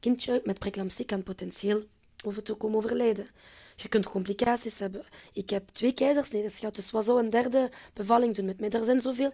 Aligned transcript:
kindje 0.00 0.40
met 0.44 0.58
preeclampsie 0.58 1.04
kan 1.04 1.22
potentieel 1.22 1.82
over 2.24 2.42
te 2.42 2.54
komen 2.54 2.76
overlijden. 2.76 3.28
Je 3.76 3.88
kunt 3.88 4.08
complicaties 4.08 4.78
hebben. 4.78 5.06
Ik 5.32 5.50
heb 5.50 5.68
twee 5.72 5.92
keizersnedes 5.92 6.58
gehad, 6.58 6.74
dus 6.74 6.90
wat 6.90 7.04
zou 7.04 7.22
een 7.22 7.30
derde 7.30 7.70
bevalling 7.92 8.34
doen 8.34 8.44
met 8.44 8.60
mij? 8.60 8.70
Er 8.70 8.84
zijn 8.84 9.00
zoveel... 9.00 9.32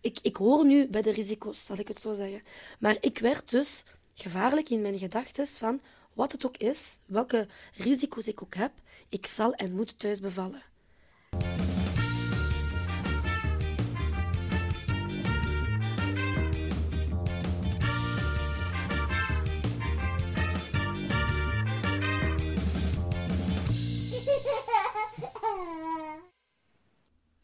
Ik, 0.00 0.18
ik 0.22 0.36
hoor 0.36 0.66
nu 0.66 0.88
bij 0.88 1.02
de 1.02 1.10
risico's, 1.10 1.66
zal 1.66 1.78
ik 1.78 1.88
het 1.88 2.00
zo 2.00 2.12
zeggen. 2.12 2.42
Maar 2.78 2.96
ik 3.00 3.18
werd 3.18 3.50
dus 3.50 3.84
gevaarlijk 4.14 4.70
in 4.70 4.80
mijn 4.80 4.98
gedachten 4.98 5.46
van 5.46 5.80
wat 6.12 6.32
het 6.32 6.46
ook 6.46 6.56
is, 6.56 6.98
welke 7.06 7.46
risico's 7.74 8.26
ik 8.26 8.42
ook 8.42 8.54
heb, 8.54 8.72
ik 9.08 9.26
zal 9.26 9.54
en 9.54 9.72
moet 9.72 9.98
thuis 9.98 10.20
bevallen. 10.20 10.62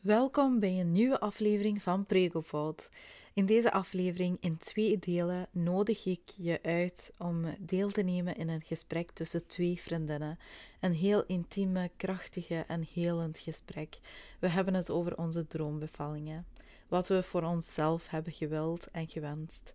Welkom 0.07 0.61
bij 0.61 0.81
een 0.81 0.93
nieuwe 0.93 1.21
aflevering 1.21 1.83
van 1.83 2.07
Pregopod. 2.07 2.89
In 3.33 3.47
deze 3.47 3.73
aflevering 3.73 4.37
in 4.41 4.59
twee 4.59 4.99
delen 4.99 5.49
nodig 5.51 6.05
ik 6.05 6.21
je 6.37 6.59
uit 6.63 7.13
om 7.19 7.45
deel 7.59 7.91
te 7.91 8.03
nemen 8.03 8.37
in 8.37 8.49
een 8.49 8.63
gesprek 8.63 9.11
tussen 9.11 9.47
twee 9.47 9.81
vriendinnen. 9.81 10.39
Een 10.81 10.93
heel 10.93 11.25
intieme, 11.27 11.91
krachtige 11.97 12.65
en 12.69 12.87
helend 12.93 13.39
gesprek. 13.39 13.99
We 14.39 14.49
hebben 14.49 14.75
het 14.75 14.91
over 14.91 15.17
onze 15.17 15.47
droombevallingen. 15.47 16.47
Wat 16.89 17.09
we 17.09 17.23
voor 17.23 17.43
onszelf 17.43 18.11
hebben 18.11 18.33
gewild 18.33 18.89
en 18.91 19.09
gewenst. 19.09 19.75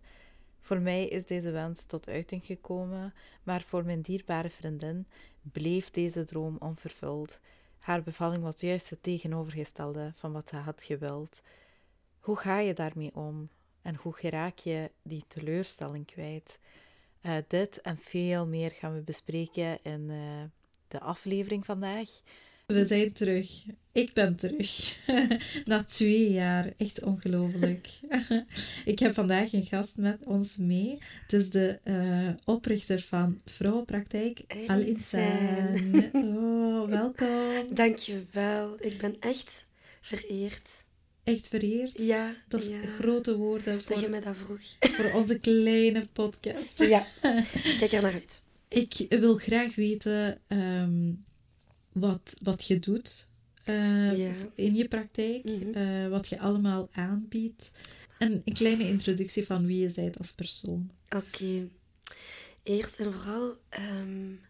Voor 0.60 0.80
mij 0.80 1.06
is 1.08 1.26
deze 1.26 1.50
wens 1.50 1.84
tot 1.84 2.08
uiting 2.08 2.44
gekomen, 2.44 3.14
maar 3.42 3.62
voor 3.62 3.84
mijn 3.84 4.00
dierbare 4.00 4.50
vriendin 4.50 5.06
bleef 5.42 5.90
deze 5.90 6.24
droom 6.24 6.56
onvervuld. 6.58 7.40
Haar 7.82 8.02
bevalling 8.02 8.42
was 8.42 8.60
juist 8.60 8.90
het 8.90 9.02
tegenovergestelde 9.02 10.12
van 10.14 10.32
wat 10.32 10.48
ze 10.48 10.56
had 10.56 10.82
gewild. 10.82 11.42
Hoe 12.20 12.36
ga 12.36 12.58
je 12.58 12.74
daarmee 12.74 13.14
om? 13.14 13.48
En 13.82 13.94
hoe 13.94 14.12
geraak 14.12 14.58
je 14.58 14.90
die 15.02 15.24
teleurstelling 15.28 16.06
kwijt? 16.06 16.58
Uh, 17.22 17.36
dit 17.48 17.80
en 17.80 17.98
veel 17.98 18.46
meer 18.46 18.70
gaan 18.70 18.94
we 18.94 19.00
bespreken 19.00 19.78
in 19.82 20.10
uh, 20.10 20.42
de 20.88 21.00
aflevering 21.00 21.64
vandaag. 21.64 22.08
We 22.72 22.84
zijn 22.84 23.12
terug. 23.12 23.64
Ik 23.92 24.12
ben 24.12 24.36
terug. 24.36 24.96
Na 25.64 25.84
twee 25.84 26.32
jaar. 26.32 26.72
Echt 26.76 27.02
ongelooflijk. 27.02 27.88
ik 28.84 28.98
heb 28.98 29.14
vandaag 29.14 29.52
een 29.52 29.64
gast 29.64 29.96
met 29.96 30.24
ons 30.24 30.56
mee. 30.56 30.98
Het 31.22 31.32
is 31.32 31.50
de 31.50 31.78
uh, 31.84 32.28
oprichter 32.44 33.00
van 33.00 33.40
Vrouwenpraktijk, 33.44 34.40
Al 34.66 34.80
Insan. 34.80 36.10
Oh, 36.72 36.88
welkom. 36.88 37.74
Dankjewel. 37.74 38.76
Ik 38.80 38.98
ben 38.98 39.16
echt 39.20 39.66
vereerd. 40.00 40.68
Echt 41.24 41.48
vereerd? 41.48 41.98
Ja. 41.98 42.34
Dat 42.48 42.62
is 42.62 42.68
ja. 42.68 42.86
grote 42.98 43.36
woorden 43.36 43.82
voor, 43.82 43.94
dat 43.94 44.04
je 44.04 44.10
mij 44.10 44.20
dat 44.20 44.36
vroeg. 44.44 44.60
voor 44.80 45.12
onze 45.12 45.38
kleine 45.38 46.06
podcast. 46.12 46.84
Ja, 46.84 47.06
kijk 47.78 47.92
er 47.92 48.02
naar 48.02 48.12
uit. 48.12 48.42
Ik 48.68 49.06
wil 49.08 49.36
graag 49.36 49.74
weten 49.74 50.40
um, 50.48 51.24
wat, 51.92 52.36
wat 52.42 52.66
je 52.66 52.78
doet 52.78 53.28
uh, 53.64 54.18
ja. 54.18 54.32
in 54.54 54.74
je 54.74 54.88
praktijk, 54.88 55.44
mm 55.44 55.60
-hmm. 55.60 55.76
uh, 55.76 56.08
wat 56.08 56.28
je 56.28 56.38
allemaal 56.38 56.88
aanbiedt. 56.92 57.70
En 58.18 58.42
een 58.44 58.54
kleine 58.54 58.88
introductie 58.88 59.44
van 59.44 59.66
wie 59.66 59.80
je 59.80 59.92
bent 59.94 60.18
als 60.18 60.32
persoon. 60.32 60.90
Oké. 61.08 61.24
Okay. 61.24 61.68
Eerst 62.62 63.00
en 63.00 63.12
vooral, 63.12 63.56
um, 63.78 64.40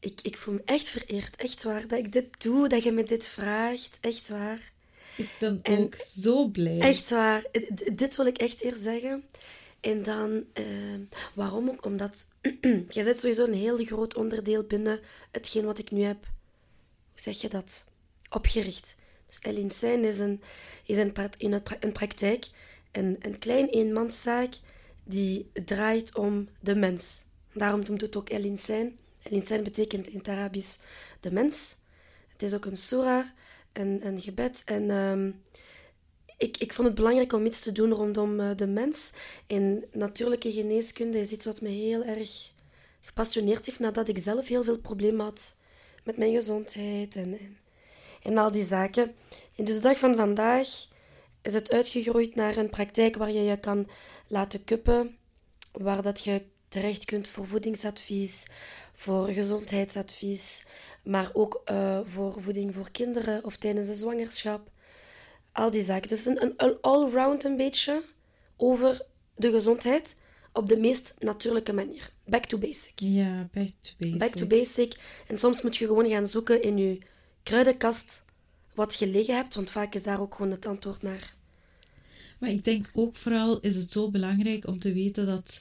ik, 0.00 0.20
ik 0.22 0.36
voel 0.36 0.54
me 0.54 0.62
echt 0.64 0.88
vereerd, 0.88 1.36
echt 1.36 1.62
waar, 1.62 1.88
dat 1.88 1.98
ik 1.98 2.12
dit 2.12 2.42
doe, 2.42 2.68
dat 2.68 2.82
je 2.82 2.92
me 2.92 3.04
dit 3.04 3.26
vraagt, 3.26 3.98
echt 4.00 4.28
waar. 4.28 4.72
Ik 5.16 5.30
ben 5.38 5.60
en 5.62 5.78
ook 5.78 5.94
zo 5.94 6.46
blij. 6.46 6.78
Echt 6.78 7.10
waar, 7.10 7.42
D 7.74 7.98
dit 7.98 8.16
wil 8.16 8.26
ik 8.26 8.38
echt 8.38 8.60
eerst 8.60 8.82
zeggen. 8.82 9.24
En 9.80 10.02
dan, 10.02 10.44
uh, 10.58 10.64
waarom 11.34 11.68
ook? 11.68 11.84
Omdat 11.84 12.26
jij 12.88 13.04
bent 13.04 13.18
sowieso 13.18 13.44
een 13.44 13.54
heel 13.54 13.84
groot 13.84 14.14
onderdeel 14.14 14.62
binnen 14.62 15.00
hetgeen 15.30 15.64
wat 15.64 15.78
ik 15.78 15.90
nu 15.90 16.02
heb, 16.02 16.24
hoe 17.10 17.20
zeg 17.20 17.40
je 17.40 17.48
dat, 17.48 17.84
opgericht. 18.30 18.96
Dus 19.26 19.38
Eline 19.40 19.72
Sein 19.72 20.04
is, 20.04 20.18
een, 20.18 20.42
is 20.84 20.96
een, 20.96 21.12
in 21.38 21.62
een 21.80 21.92
praktijk 21.92 22.46
een, 22.92 23.16
een 23.20 23.38
klein 23.38 23.68
eenmanszaak 23.68 24.54
die 25.04 25.50
draait 25.64 26.14
om 26.14 26.48
de 26.60 26.74
mens. 26.74 27.24
Daarom 27.52 27.82
noemt 27.86 28.00
het 28.00 28.16
ook 28.16 28.30
Eline 28.30 28.56
Sein. 28.56 28.98
Eline 29.22 29.44
Sein 29.44 29.62
betekent 29.62 30.06
in 30.06 30.18
het 30.18 30.28
Arabisch 30.28 30.78
de 31.20 31.32
mens. 31.32 31.76
Het 32.32 32.42
is 32.42 32.54
ook 32.54 32.64
een 32.64 32.76
surah, 32.76 33.26
een, 33.72 34.06
een 34.06 34.20
gebed. 34.20 34.62
En 34.64 34.90
um, 34.90 35.42
ik, 36.38 36.56
ik 36.56 36.72
vond 36.72 36.88
het 36.88 36.96
belangrijk 36.96 37.32
om 37.32 37.46
iets 37.46 37.60
te 37.60 37.72
doen 37.72 37.92
rondom 37.92 38.40
uh, 38.40 38.50
de 38.56 38.66
mens. 38.66 39.12
En 39.46 39.84
natuurlijke 39.92 40.52
geneeskunde 40.52 41.20
is 41.20 41.30
iets 41.30 41.44
wat 41.44 41.60
me 41.60 41.68
heel 41.68 42.04
erg 42.04 42.50
gepassioneerd 43.00 43.66
heeft 43.66 43.78
nadat 43.78 44.08
ik 44.08 44.18
zelf 44.18 44.48
heel 44.48 44.64
veel 44.64 44.78
problemen 44.78 45.24
had 45.24 45.56
met 46.04 46.16
mijn 46.16 46.34
gezondheid 46.34 47.16
en, 47.16 47.38
en, 48.22 48.38
al 48.38 48.52
die 48.52 48.64
zaken. 48.64 49.14
En 49.56 49.64
dus 49.64 49.74
de 49.74 49.80
dag 49.80 49.98
van 49.98 50.16
vandaag 50.16 50.68
is 51.42 51.54
het 51.54 51.72
uitgegroeid 51.72 52.34
naar 52.34 52.56
een 52.56 52.70
praktijk 52.70 53.16
waar 53.16 53.32
je 53.32 53.42
je 53.42 53.60
kan 53.60 53.88
laten 54.26 54.64
kuppen, 54.64 55.16
waar 55.72 56.02
dat 56.02 56.24
je 56.24 56.42
terecht 56.68 57.04
kunt 57.04 57.28
voor 57.28 57.46
voedingsadvies, 57.46 58.46
voor 58.94 59.28
gezondheidsadvies, 59.28 60.66
maar 61.02 61.30
ook 61.32 61.62
uh, 61.70 62.00
voor 62.04 62.42
voeding 62.42 62.74
voor 62.74 62.90
kinderen 62.90 63.44
of 63.44 63.56
tijdens 63.56 63.88
de 63.88 63.94
zwangerschap. 63.94 64.70
Al 65.58 65.70
die 65.70 65.82
zaken. 65.82 66.08
Dus 66.08 66.26
een, 66.26 66.52
een 66.56 66.76
all-round 66.80 67.44
een 67.44 67.56
beetje 67.56 68.02
over 68.56 69.02
de 69.36 69.50
gezondheid 69.50 70.16
op 70.52 70.68
de 70.68 70.76
meest 70.76 71.14
natuurlijke 71.18 71.72
manier. 71.72 72.10
Back 72.24 72.44
to 72.44 72.58
basic. 72.58 72.92
Ja, 72.94 73.48
back 73.52 73.72
to 73.80 73.92
basic. 73.98 74.18
Back 74.18 74.34
to 74.34 74.46
basic. 74.46 74.94
En 75.26 75.38
soms 75.38 75.62
moet 75.62 75.76
je 75.76 75.86
gewoon 75.86 76.08
gaan 76.08 76.26
zoeken 76.26 76.62
in 76.62 76.78
je 76.78 76.98
kruidenkast 77.42 78.24
wat 78.74 78.98
je 78.98 79.06
liggen 79.06 79.34
hebt, 79.34 79.54
want 79.54 79.70
vaak 79.70 79.94
is 79.94 80.02
daar 80.02 80.20
ook 80.20 80.34
gewoon 80.34 80.50
het 80.50 80.66
antwoord 80.66 81.02
naar. 81.02 81.34
Maar 82.38 82.50
ik 82.50 82.64
denk 82.64 82.90
ook 82.92 83.16
vooral 83.16 83.60
is 83.60 83.76
het 83.76 83.90
zo 83.90 84.10
belangrijk 84.10 84.66
om 84.66 84.78
te 84.78 84.92
weten 84.92 85.26
dat 85.26 85.60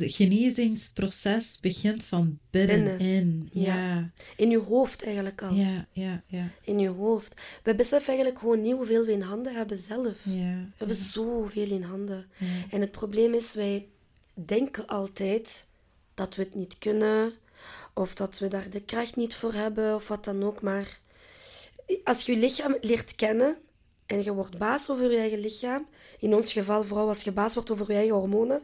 het 0.00 0.14
genezingsproces 0.14 1.60
begint 1.60 2.04
van 2.04 2.38
binnenin. 2.50 2.96
Binnen. 2.96 3.48
Ja. 3.52 3.74
ja. 3.74 4.10
In 4.36 4.50
je 4.50 4.58
hoofd 4.58 5.04
eigenlijk 5.04 5.42
al. 5.42 5.52
Ja, 5.52 5.86
ja, 5.90 6.22
ja. 6.26 6.48
In 6.64 6.78
je 6.78 6.88
hoofd. 6.88 7.40
We 7.62 7.74
beseffen 7.74 8.08
eigenlijk 8.08 8.38
gewoon 8.38 8.62
niet 8.62 8.74
hoeveel 8.74 9.04
we 9.04 9.12
in 9.12 9.20
handen 9.20 9.54
hebben 9.54 9.78
zelf. 9.78 10.14
Ja. 10.22 10.54
We 10.54 10.74
hebben 10.76 10.96
zoveel 10.96 11.70
in 11.70 11.82
handen. 11.82 12.26
En 12.70 12.80
het 12.80 12.90
probleem 12.90 13.34
is, 13.34 13.54
wij 13.54 13.86
denken 14.34 14.86
altijd 14.86 15.66
dat 16.14 16.34
we 16.34 16.42
het 16.42 16.54
niet 16.54 16.78
kunnen, 16.78 17.32
of 17.94 18.14
dat 18.14 18.38
we 18.38 18.48
daar 18.48 18.70
de 18.70 18.80
kracht 18.80 19.16
niet 19.16 19.34
voor 19.34 19.52
hebben, 19.52 19.94
of 19.94 20.08
wat 20.08 20.24
dan 20.24 20.44
ook. 20.44 20.62
Maar 20.62 21.00
als 22.04 22.26
je 22.26 22.32
je 22.32 22.38
lichaam 22.38 22.76
leert 22.80 23.14
kennen 23.14 23.56
en 24.06 24.24
je 24.24 24.32
wordt 24.32 24.58
baas 24.58 24.90
over 24.90 25.10
je 25.10 25.18
eigen 25.18 25.38
lichaam, 25.38 25.86
in 26.18 26.34
ons 26.34 26.52
geval 26.52 26.84
vooral 26.84 27.08
als 27.08 27.22
je 27.22 27.32
baas 27.32 27.54
wordt 27.54 27.70
over 27.70 27.86
je 27.90 27.98
eigen 27.98 28.14
hormonen, 28.14 28.62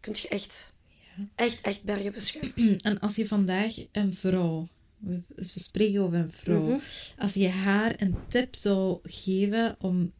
kun 0.00 0.14
je 0.22 0.28
echt, 0.28 0.72
ja. 1.16 1.24
echt, 1.34 1.60
echt 1.60 1.82
bergen 1.82 2.12
beschuiven. 2.12 2.80
En 2.90 3.00
als 3.00 3.16
je 3.16 3.26
vandaag 3.26 3.74
een 3.92 4.14
vrouw, 4.14 4.68
we, 4.98 5.22
spreken 5.54 6.00
over 6.00 6.18
een 6.18 6.32
vrouw, 6.32 6.62
mm 6.62 6.68
-hmm. 6.68 6.80
als 7.18 7.34
je 7.34 7.48
haar 7.48 7.94
een 7.96 8.14
tip 8.28 8.54
zou 8.54 8.98
geven 9.02 9.76
om 9.78 10.12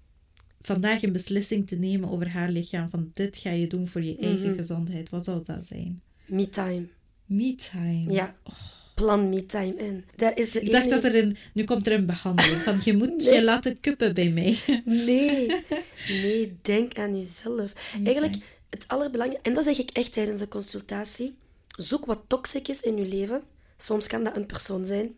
vandaag 0.62 1.02
een 1.02 1.12
beslissing 1.12 1.66
te 1.66 1.76
nemen 1.76 2.08
over 2.08 2.28
haar 2.28 2.50
lichaam, 2.50 2.90
van 2.90 3.10
dit 3.14 3.36
ga 3.36 3.50
je 3.50 3.66
doen 3.66 3.88
voor 3.88 4.02
je 4.02 4.16
eigen 4.16 4.40
mm 4.40 4.46
-hmm. 4.46 4.56
gezondheid, 4.56 5.10
wat 5.10 5.24
zou 5.24 5.42
dat 5.44 5.66
zijn? 5.66 6.02
Me-time. 6.26 6.86
Me-time? 7.24 8.12
Ja. 8.12 8.36
Oh. 8.42 8.54
Plan 8.94 9.28
me-time 9.28 9.74
in. 9.76 10.04
Dat 10.16 10.38
is 10.38 10.50
de 10.50 10.60
Ik 10.60 10.70
dacht 10.70 10.90
dat 10.90 11.04
er 11.04 11.14
een... 11.14 11.36
Nu 11.54 11.64
komt 11.64 11.86
er 11.86 11.92
een 11.92 12.06
behandeling 12.06 12.60
van 12.60 12.78
je 12.84 12.92
moet 12.92 13.16
nee. 13.24 13.34
je 13.34 13.44
laten 13.44 13.80
kuppen 13.80 14.14
bij 14.14 14.28
mij. 14.28 14.58
Nee. 14.84 15.50
Nee, 16.08 16.56
denk 16.62 16.98
aan 16.98 17.16
jezelf. 17.16 17.72
Eigenlijk, 18.04 18.36
het 18.70 18.88
allerbelangrijkste... 18.88 19.50
En 19.50 19.56
dat 19.56 19.64
zeg 19.64 19.78
ik 19.78 19.90
echt 19.90 20.12
tijdens 20.12 20.40
de 20.40 20.48
consultatie. 20.48 21.38
Zoek 21.68 22.06
wat 22.06 22.22
toxic 22.26 22.68
is 22.68 22.80
in 22.80 22.96
je 22.96 23.06
leven. 23.06 23.42
Soms 23.76 24.06
kan 24.06 24.24
dat 24.24 24.36
een 24.36 24.46
persoon 24.46 24.86
zijn. 24.86 25.16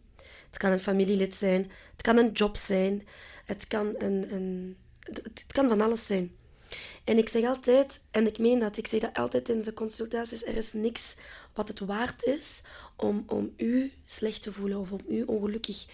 Het 0.50 0.56
kan 0.58 0.72
een 0.72 0.78
familielid 0.78 1.34
zijn. 1.34 1.70
Het 1.92 2.02
kan 2.02 2.16
een 2.16 2.32
job 2.32 2.56
zijn. 2.56 3.06
Het 3.44 3.66
kan 3.66 3.94
een... 3.98 4.32
een 4.32 4.76
het 5.22 5.52
kan 5.52 5.68
van 5.68 5.80
alles 5.80 6.06
zijn. 6.06 6.36
En 7.04 7.18
ik 7.18 7.28
zeg 7.28 7.44
altijd, 7.44 8.00
en 8.10 8.26
ik 8.26 8.38
meen 8.38 8.58
dat, 8.58 8.76
ik 8.76 8.86
zeg 8.86 9.00
dat 9.00 9.18
altijd 9.18 9.48
in 9.48 9.60
de 9.60 9.72
consultaties, 9.72 10.44
er 10.44 10.56
is 10.56 10.72
niks 10.72 11.16
wat 11.54 11.68
het 11.68 11.78
waard 11.78 12.24
is 12.24 12.60
om, 12.96 13.24
om 13.26 13.52
u 13.56 13.92
slecht 14.04 14.42
te 14.42 14.52
voelen 14.52 14.78
of 14.78 14.92
om 14.92 15.00
u 15.08 15.22
ongelukkig 15.22 15.86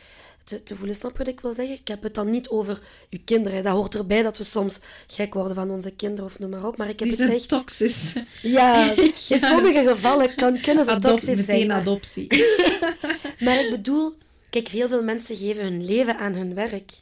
te, 0.48 0.62
te 0.62 0.76
voelen. 0.76 0.94
Snap 0.96 1.12
je 1.12 1.18
wat 1.18 1.26
ik 1.26 1.40
wil 1.40 1.54
zeggen? 1.54 1.74
Ik 1.74 1.88
heb 1.88 2.02
het 2.02 2.14
dan 2.14 2.30
niet 2.30 2.48
over 2.48 2.80
uw 3.10 3.18
kinderen. 3.24 3.62
Dat 3.62 3.72
hoort 3.74 3.94
erbij 3.94 4.22
dat 4.22 4.38
we 4.38 4.44
soms 4.44 4.78
gek 5.06 5.34
worden 5.34 5.54
van 5.54 5.70
onze 5.70 5.90
kinderen 5.90 6.24
of 6.24 6.38
noem 6.38 6.50
maar 6.50 6.66
op. 6.66 6.76
Maar 6.76 6.88
ik 6.88 6.98
heb 6.98 7.08
Die 7.08 7.16
het 7.16 7.26
zijn 7.26 7.38
echt... 7.38 7.48
toxisch. 7.48 8.14
Ja, 8.42 8.92
in 9.28 9.40
sommige 9.40 9.84
gevallen 9.86 10.34
kan, 10.34 10.60
kunnen 10.60 10.84
ze 10.84 10.90
Adop, 10.90 11.10
toxisch 11.10 11.26
zijn. 11.34 11.46
meteen 11.46 11.66
maar- 11.66 11.76
adoptie. 11.76 12.26
Maar 13.44 13.60
ik 13.64 13.70
bedoel, 13.70 14.14
kijk, 14.50 14.68
heel 14.68 14.88
veel 14.88 15.02
mensen 15.02 15.36
geven 15.36 15.62
hun 15.64 15.84
leven 15.84 16.18
aan 16.18 16.32
hun 16.34 16.54
werk. 16.54 16.92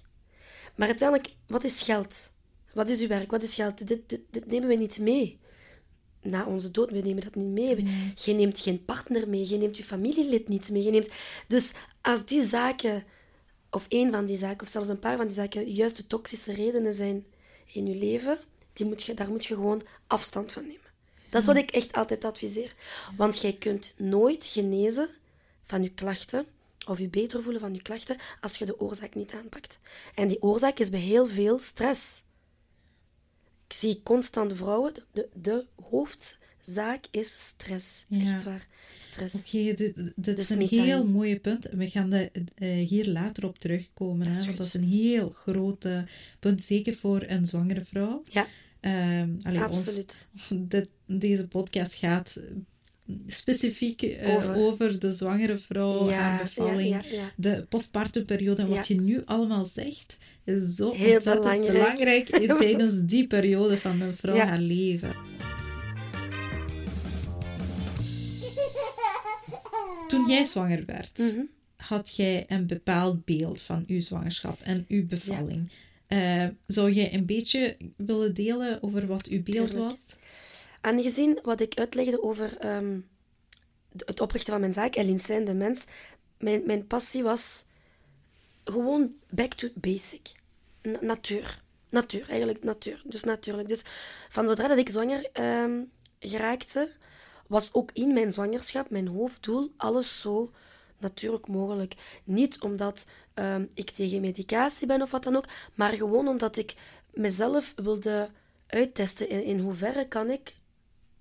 Maar 0.74 0.88
uiteindelijk, 0.88 1.28
wat 1.46 1.64
is 1.64 1.80
geld? 1.82 2.14
Wat 2.74 2.88
is 2.90 3.00
uw 3.00 3.08
werk? 3.08 3.30
Wat 3.30 3.42
is 3.42 3.54
geld? 3.54 3.86
Dit, 3.88 4.00
dit, 4.08 4.20
dit 4.30 4.46
nemen 4.46 4.68
we 4.68 4.74
niet 4.74 4.98
mee. 4.98 5.38
Na 6.22 6.44
onze 6.44 6.70
dood, 6.70 6.90
we 6.90 6.98
nemen 6.98 7.22
dat 7.24 7.34
niet 7.34 7.46
mee. 7.46 7.86
Je 8.24 8.32
neemt 8.32 8.60
geen 8.60 8.84
partner 8.84 9.28
mee, 9.28 9.48
je 9.48 9.56
neemt 9.56 9.76
je 9.76 9.84
familielid 9.84 10.48
niet 10.48 10.70
mee. 10.70 10.82
Je 10.82 10.90
neemt... 10.90 11.08
Dus 11.48 11.72
als 12.02 12.26
die 12.26 12.46
zaken, 12.46 13.04
of 13.70 13.86
één 13.88 14.10
van 14.10 14.26
die 14.26 14.36
zaken, 14.36 14.66
of 14.66 14.72
zelfs 14.72 14.88
een 14.88 14.98
paar 14.98 15.16
van 15.16 15.26
die 15.26 15.34
zaken, 15.34 15.72
juist 15.72 15.96
de 15.96 16.06
toxische 16.06 16.52
redenen 16.52 16.94
zijn 16.94 17.26
in 17.72 17.86
je 17.86 17.94
leven, 17.94 18.38
die 18.72 18.86
moet 18.86 19.02
je, 19.02 19.14
daar 19.14 19.30
moet 19.30 19.44
je 19.44 19.54
gewoon 19.54 19.82
afstand 20.06 20.52
van 20.52 20.62
nemen. 20.62 20.80
Dat 21.28 21.40
is 21.40 21.46
wat 21.46 21.56
ik 21.56 21.70
echt 21.70 21.92
altijd 21.92 22.24
adviseer. 22.24 22.74
Want 23.16 23.40
jij 23.40 23.52
kunt 23.52 23.94
nooit 23.96 24.44
genezen 24.44 25.08
van 25.64 25.82
je 25.82 25.88
klachten, 25.88 26.46
of 26.88 26.98
je 26.98 27.08
beter 27.08 27.42
voelen 27.42 27.60
van 27.60 27.74
je 27.74 27.82
klachten, 27.82 28.16
als 28.40 28.56
je 28.56 28.64
de 28.64 28.80
oorzaak 28.80 29.14
niet 29.14 29.32
aanpakt. 29.32 29.78
En 30.14 30.28
die 30.28 30.42
oorzaak 30.42 30.78
is 30.78 30.90
bij 30.90 31.00
heel 31.00 31.26
veel 31.26 31.58
stress. 31.58 32.22
Ik 33.66 33.76
zie 33.76 34.00
constant 34.02 34.52
vrouwen, 34.56 34.94
de, 34.94 35.04
de, 35.12 35.28
de 35.34 35.66
hoofdzaak 36.66 37.04
is 37.10 37.36
stress. 37.38 38.04
Ja. 38.08 38.34
Echt 38.34 38.44
waar, 38.44 38.66
stress. 39.00 39.34
Oké, 39.34 39.74
dit, 39.74 39.94
dit 40.16 40.38
is 40.38 40.46
Dus 40.46 40.48
een 40.50 40.66
heel 40.68 41.06
mooie 41.06 41.38
punt. 41.38 41.66
We 41.72 41.88
gaan 41.90 42.10
daar 42.10 42.28
eh, 42.54 42.68
hier 42.88 43.06
later 43.08 43.44
op 43.46 43.58
terugkomen. 43.58 44.26
Dat 44.26 44.34
is 44.34 44.40
hè, 44.40 44.46
want 44.46 44.58
dat 44.58 44.66
is 44.66 44.74
een 44.74 44.82
heel 44.84 45.28
groot 45.28 45.88
punt, 46.40 46.62
zeker 46.62 46.94
voor 46.94 47.24
een 47.26 47.46
zwangere 47.46 47.84
vrouw. 47.84 48.22
Ja, 48.30 48.46
Ehm, 48.80 49.28
allee, 49.42 49.64
ons- 49.68 49.76
absoluut. 49.76 50.26
dit, 50.68 50.88
deze 51.06 51.48
podcast 51.48 51.94
gaat 51.94 52.40
specifiek 53.26 54.02
eh, 54.02 54.34
Over. 54.34 54.54
over. 54.54 54.98
de 54.98 55.12
zwangere 55.12 55.58
vrouw, 55.58 56.08
Ja, 56.08 56.14
haar 56.16 56.42
bevalling, 56.42 56.88
ja, 56.88 57.00
ja, 57.10 57.16
ja. 57.16 57.32
de 57.36 57.66
postpartumperiode. 57.68 58.62
En 58.62 58.68
wat 58.68 58.86
je 58.88 59.00
nu 59.00 59.22
allemaal 59.24 59.64
zegt, 59.66 60.16
is 60.44 60.74
zo 60.74 60.92
Heel 60.92 61.14
ontzettend 61.14 61.42
belangrijk. 61.44 61.72
belangrijk, 61.72 62.26
tijdens 62.62 62.94
die 63.04 63.26
periode 63.26 63.78
van 63.78 64.00
een 64.00 64.14
vrouw 64.16 64.36
haar 64.36 64.58
leven. 64.60 65.14
Toen 70.08 70.28
jij 70.28 70.44
zwanger 70.44 70.84
werd, 70.84 71.18
Mhm. 71.18 71.40
had 71.76 72.16
jij 72.16 72.44
een 72.48 72.66
bepaald 72.66 73.24
beeld 73.24 73.60
van 73.62 73.84
uw 73.86 74.00
zwangerschap 74.00 74.60
en 74.60 74.84
uw 74.88 75.06
bevalling. 75.06 75.70
Eh, 76.06 76.46
zou 76.66 76.90
jij 76.92 77.14
een 77.14 77.26
beetje 77.26 77.76
willen 77.96 78.34
delen 78.34 78.82
over 78.82 79.06
wat 79.06 79.26
uw 79.26 79.42
beeld 79.42 79.70
Tuurlijk. 79.70 79.90
was? 79.90 80.16
Aangezien 80.80 81.38
wat 81.42 81.60
ik 81.60 81.74
uitlegde 81.78 82.22
over 82.22 82.56
ehm, 82.58 82.98
het 84.06 84.20
oprichten 84.20 84.52
van 84.52 84.60
mijn 84.60 84.72
zaak, 84.72 84.94
Eline 84.96 85.18
Zijn, 85.18 85.44
de 85.44 85.54
mens, 85.54 85.84
mijn, 86.38 86.62
mijn 86.66 86.86
passie 86.86 87.22
was 87.22 87.64
gewoon 88.64 89.14
back 89.30 89.52
to 89.54 89.68
basic. 89.74 90.32
Na- 90.82 90.98
natuur. 91.00 91.62
Natuur, 91.88 92.28
eigenlijk 92.28 92.64
natuur. 92.64 93.02
Dus 93.04 93.24
natuurlijk. 93.24 93.68
Dus 93.68 93.82
van 94.28 94.46
zodra 94.46 94.68
dat 94.68 94.78
ik 94.78 94.88
zwanger 94.88 95.28
ehm, 95.32 95.80
geraakte, 96.20 96.88
was 97.46 97.72
ook 97.72 97.90
in 97.92 98.12
mijn 98.12 98.32
zwangerschap 98.32 98.90
mijn 98.90 99.08
hoofddoel 99.08 99.72
alles 99.76 100.20
zo 100.20 100.50
natuurlijk 100.98 101.48
mogelijk. 101.48 101.94
Niet 102.24 102.60
omdat 102.60 103.06
ehm, 103.34 103.64
ik 103.74 103.90
tegen 103.90 104.20
medicatie 104.20 104.86
ben 104.86 105.02
of 105.02 105.10
wat 105.10 105.24
dan 105.24 105.36
ook, 105.36 105.46
maar 105.74 105.92
gewoon 105.92 106.28
omdat 106.28 106.56
ik 106.56 106.74
mezelf 107.12 107.72
wilde 107.76 108.30
uittesten 108.66 109.28
in, 109.28 109.44
in 109.44 109.58
hoeverre 109.58 110.08
kan 110.08 110.30
ik 110.30 110.54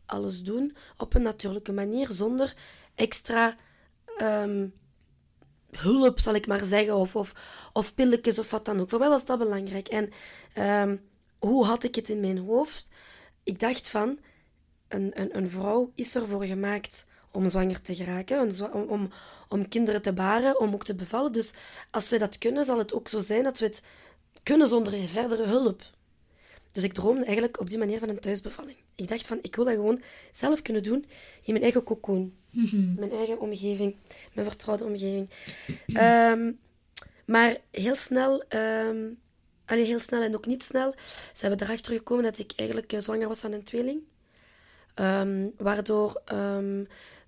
alles 0.05 0.43
doen 0.43 0.75
op 0.97 1.13
een 1.13 1.21
natuurlijke 1.21 1.73
manier, 1.73 2.07
zonder 2.11 2.53
extra 2.95 3.55
ehm, 4.17 4.67
hulp, 5.71 6.19
zal 6.19 6.33
ik 6.33 6.47
maar 6.47 6.65
zeggen, 6.65 6.95
of, 6.95 7.15
of, 7.15 7.33
of 7.73 7.95
pilletjes 7.95 8.39
of 8.39 8.51
wat 8.51 8.65
dan 8.65 8.79
ook. 8.79 8.89
Voor 8.89 8.99
mij 8.99 9.09
was 9.09 9.25
dat 9.25 9.39
belangrijk. 9.39 9.87
En 9.87 10.11
ehm, 10.53 10.97
hoe 11.39 11.65
had 11.65 11.83
ik 11.83 11.95
het 11.95 12.09
in 12.09 12.19
mijn 12.19 12.37
hoofd? 12.37 12.87
Ik 13.43 13.59
dacht 13.59 13.89
van, 13.89 14.19
een, 14.95 15.11
een, 15.13 15.37
een 15.37 15.49
vrouw 15.49 15.91
is 15.95 16.15
ervoor 16.15 16.43
gemaakt 16.43 17.05
om 17.31 17.49
zwanger 17.49 17.81
te 17.81 17.95
geraken, 17.95 18.39
om, 18.73 18.81
om, 18.81 19.09
om 19.47 19.67
kinderen 19.67 20.01
te 20.01 20.13
baren, 20.13 20.59
om 20.59 20.73
ook 20.73 20.85
te 20.85 20.95
bevallen. 20.95 21.31
Dus 21.31 21.53
als 21.91 22.09
we 22.09 22.17
dat 22.17 22.37
kunnen, 22.37 22.65
zal 22.65 22.77
het 22.77 22.93
ook 22.93 23.07
zo 23.07 23.19
zijn 23.19 23.43
dat 23.43 23.59
we 23.59 23.65
het 23.65 23.81
kunnen 24.43 24.67
zonder 24.67 25.07
verdere 25.07 25.45
hulp. 25.45 25.83
Dus 26.71 26.83
ik 26.83 26.93
droomde 26.93 27.23
eigenlijk 27.23 27.59
op 27.59 27.69
die 27.69 27.77
manier 27.77 27.99
van 27.99 28.09
een 28.09 28.19
thuisbevalling. 28.19 28.77
Ik 28.95 29.07
dacht 29.07 29.27
van, 29.27 29.39
ik 29.41 29.55
wil 29.55 29.65
dat 29.65 29.73
gewoon 29.73 30.01
zelf 30.33 30.61
kunnen 30.61 30.83
doen 30.83 31.05
in 31.43 31.51
mijn 31.51 31.63
eigen 31.63 31.83
cocoon. 31.83 32.33
Mijn 32.97 33.11
eigen 33.11 33.39
omgeving, 33.39 33.95
mijn 34.33 34.47
vertrouwde 34.47 34.83
omgeving. 34.83 35.29
Ehm, 35.87 36.51
maar 37.25 37.57
heel 37.71 37.95
snel, 37.95 38.43
ehm 38.47 38.97
allee, 39.65 39.85
heel 39.85 39.99
snel 39.99 40.21
en 40.21 40.35
ook 40.35 40.45
niet 40.45 40.63
snel, 40.63 40.95
zijn 41.33 41.57
we 41.57 41.63
erachter 41.63 41.93
gekomen 41.93 42.23
dat 42.23 42.39
ik 42.39 42.51
eigenlijk 42.55 42.93
eh, 42.93 42.99
zwanger 42.99 43.27
was 43.27 43.39
van 43.39 43.51
een 43.51 43.63
tweeling. 43.63 44.01
Ehm, 44.95 45.47
waardoor 45.57 46.21
ehm, 46.25 46.83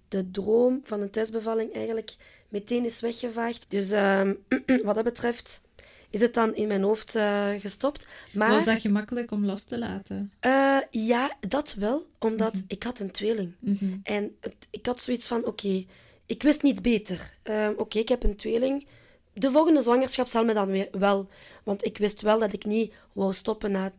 de 0.07 0.31
droom 0.31 0.81
van 0.83 1.01
een 1.01 1.09
thuisbevalling 1.09 1.73
eigenlijk 1.73 2.15
meteen 2.49 2.85
is 2.85 2.99
weggevaagd. 2.99 3.65
Dus 3.69 3.91
ehm, 3.91 4.33
wat 4.83 4.95
dat 4.95 5.03
betreft 5.03 5.65
is 6.09 6.21
het 6.21 6.33
dan 6.33 6.55
in 6.55 6.67
mijn 6.67 6.83
hoofd 6.83 7.15
eh, 7.15 7.49
gestopt. 7.59 8.07
Maar 8.33 8.49
Was 8.49 8.65
dat 8.65 8.81
gemakkelijk 8.81 9.31
om 9.31 9.45
los 9.45 9.63
te 9.63 9.77
laten? 9.77 10.31
eh, 10.39 10.77
ja, 10.91 11.37
dat 11.47 11.73
wel, 11.73 12.01
omdat 12.19 12.63
ik 12.67 12.83
had 12.83 12.99
een 12.99 13.11
tweeling. 13.11 13.53
Mhm. 13.59 13.97
En 14.03 14.35
het, 14.39 14.55
ik 14.69 14.85
had 14.85 14.99
zoiets 14.99 15.27
van, 15.27 15.45
oké, 15.45 15.85
ik 16.25 16.43
wist 16.43 16.61
niet 16.63 16.81
beter. 16.81 17.33
Oké, 17.77 17.99
ik 17.99 18.09
heb 18.09 18.23
een 18.23 18.35
tweeling. 18.35 18.87
De 19.33 19.51
volgende 19.51 19.81
zwangerschap 19.81 20.27
zal 20.27 20.45
me 20.45 20.53
dan 20.53 20.67
weer 20.67 20.87
wel... 20.91 21.27
Want 21.63 21.85
ik 21.85 21.97
wist 21.97 22.21
wel 22.21 22.39
dat 22.39 22.53
ik 22.53 22.65
niet 22.65 22.93
wou 23.13 23.33
stoppen 23.33 23.71
na 23.71 23.91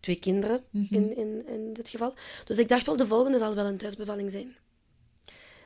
twee 0.00 0.18
kinderen, 0.18 0.64
in, 0.90 1.16
in, 1.16 1.46
in 1.48 1.72
dit 1.72 1.88
geval. 1.88 2.14
Dus 2.44 2.58
ik 2.58 2.68
dacht 2.68 2.86
wel, 2.86 2.96
de 2.96 3.06
volgende 3.06 3.38
zal 3.38 3.54
wel 3.54 3.66
een 3.66 3.76
thuisbevalling 3.76 4.32
zijn. 4.32 4.56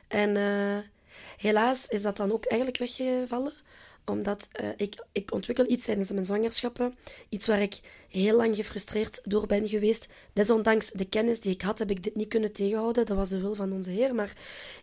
En 0.07 0.37
eh, 0.37 0.77
helaas 1.37 1.87
is 1.87 2.01
dat 2.01 2.17
dan 2.17 2.31
ook 2.31 2.45
eigenlijk 2.45 2.79
weggevallen. 2.79 3.53
Omdat 4.05 4.47
eh, 4.51 4.67
ik, 4.77 5.05
ik 5.11 5.33
ontwikkel 5.33 5.69
iets 5.69 5.85
tijdens 5.85 6.11
mijn 6.11 6.25
zwangerschappen. 6.25 6.95
Iets 7.29 7.47
waar 7.47 7.61
ik 7.61 7.79
heel 8.09 8.35
lang 8.35 8.55
gefrustreerd 8.55 9.21
door 9.23 9.45
ben 9.45 9.67
geweest. 9.67 10.07
Desondanks 10.33 10.91
de 10.91 11.05
kennis 11.05 11.39
die 11.39 11.53
ik 11.53 11.61
had, 11.61 11.79
heb 11.79 11.89
ik 11.89 12.03
dit 12.03 12.15
niet 12.15 12.27
kunnen 12.27 12.51
tegenhouden. 12.51 13.05
Dat 13.05 13.17
was 13.17 13.29
de 13.29 13.39
wil 13.39 13.55
van 13.55 13.71
onze 13.71 13.89
Heer. 13.89 14.15
Maar 14.15 14.33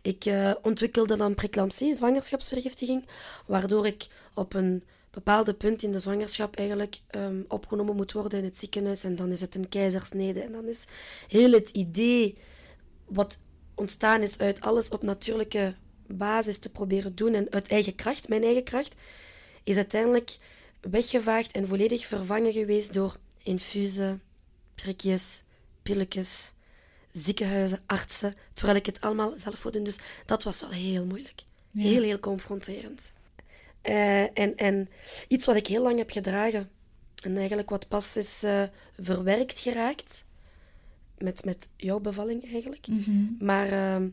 ik 0.02 0.24
eh, 0.24 0.54
ontwikkelde 0.62 1.16
dan 1.16 1.34
preeclampsie, 1.34 1.94
zwangerschapsvergiftiging. 1.94 3.06
Waardoor 3.46 3.86
ik 3.86 4.06
op 4.34 4.54
een 4.54 4.84
bepaalde 5.10 5.54
punt 5.54 5.82
in 5.82 5.92
de 5.92 5.98
zwangerschap 5.98 6.56
eigenlijk 6.56 7.00
ehm, 7.06 7.42
opgenomen 7.48 7.96
moet 7.96 8.12
worden 8.12 8.38
in 8.38 8.44
het 8.44 8.58
ziekenhuis. 8.58 9.04
En 9.04 9.16
dan 9.16 9.30
is 9.30 9.40
het 9.40 9.54
een 9.54 9.68
keizersnede. 9.68 10.40
En 10.40 10.52
dan 10.52 10.64
is 10.64 10.86
heel 11.28 11.52
het 11.52 11.70
idee 11.70 12.38
wat 13.06 13.38
ontstaan 13.74 14.22
is 14.22 14.38
uit 14.38 14.60
alles 14.60 14.88
op 14.88 15.02
natuurlijke 15.02 15.74
basis 16.06 16.58
te 16.58 16.68
proberen 16.68 17.14
doen 17.14 17.34
en 17.34 17.52
uit 17.52 17.68
eigen 17.68 17.94
kracht, 17.94 18.28
mijn 18.28 18.44
eigen 18.44 18.64
kracht, 18.64 18.94
is 19.64 19.76
uiteindelijk 19.76 20.38
weggevaagd 20.80 21.50
en 21.52 21.66
volledig 21.66 22.06
vervangen 22.06 22.52
geweest 22.52 22.94
door 22.94 23.16
infusen, 23.42 24.22
prikjes, 24.74 25.42
pilletjes, 25.82 26.52
ziekenhuizen, 27.12 27.82
artsen, 27.86 28.34
terwijl 28.52 28.78
ik 28.78 28.86
het 28.86 29.00
allemaal 29.00 29.32
zelf 29.36 29.62
wil 29.62 29.72
doen. 29.72 29.84
Dus 29.84 29.98
dat 30.26 30.42
was 30.42 30.60
wel 30.60 30.70
heel 30.70 31.06
moeilijk. 31.06 31.42
Heel, 31.72 32.02
heel 32.02 32.18
confronterend. 32.18 33.12
Eh, 33.82 34.22
en, 34.22 34.56
en 34.56 34.88
iets 35.28 35.46
wat 35.46 35.56
ik 35.56 35.66
heel 35.66 35.82
lang 35.82 35.98
heb 35.98 36.10
gedragen 36.10 36.68
en 37.22 37.36
eigenlijk 37.36 37.70
wat 37.70 37.88
pas 37.88 38.16
is 38.16 38.42
eh, 38.42 38.62
verwerkt 39.00 39.58
geraakt 39.58 40.24
met, 41.18 41.44
met 41.44 41.70
jouw 41.76 42.00
bevalling 42.00 42.52
eigenlijk. 42.52 42.86
Maar, 43.38 43.66
ehm, 43.72 44.08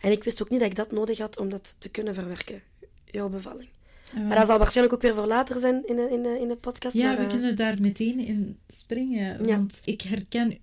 en 0.00 0.10
ik 0.10 0.24
wist 0.24 0.42
ook 0.42 0.48
niet 0.48 0.60
dat 0.60 0.70
ik 0.70 0.76
dat 0.76 0.92
nodig 0.92 1.18
had 1.18 1.38
om 1.38 1.48
dat 1.48 1.76
te 1.78 1.88
kunnen 1.88 2.14
verwerken, 2.14 2.62
jouw 3.04 3.28
bevalling. 3.28 3.68
Maar 4.14 4.36
dat 4.36 4.46
zal 4.46 4.58
waarschijnlijk 4.58 4.96
ook 4.96 5.02
weer 5.02 5.14
voor 5.14 5.26
later 5.26 5.60
zijn 5.60 5.86
in 5.86 5.96
de, 5.96 6.08
in 6.10 6.22
de, 6.22 6.38
in 6.40 6.48
de 6.48 6.56
podcast. 6.56 6.94
Ja, 6.94 7.06
maar, 7.06 7.16
we 7.16 7.22
eh, 7.22 7.28
kunnen 7.28 7.56
daar 7.56 7.80
meteen 7.80 8.18
in 8.18 8.58
springen. 8.68 9.46
Ja. 9.46 9.56
Want 9.56 9.80
ik 9.84 10.00
herken 10.00 10.58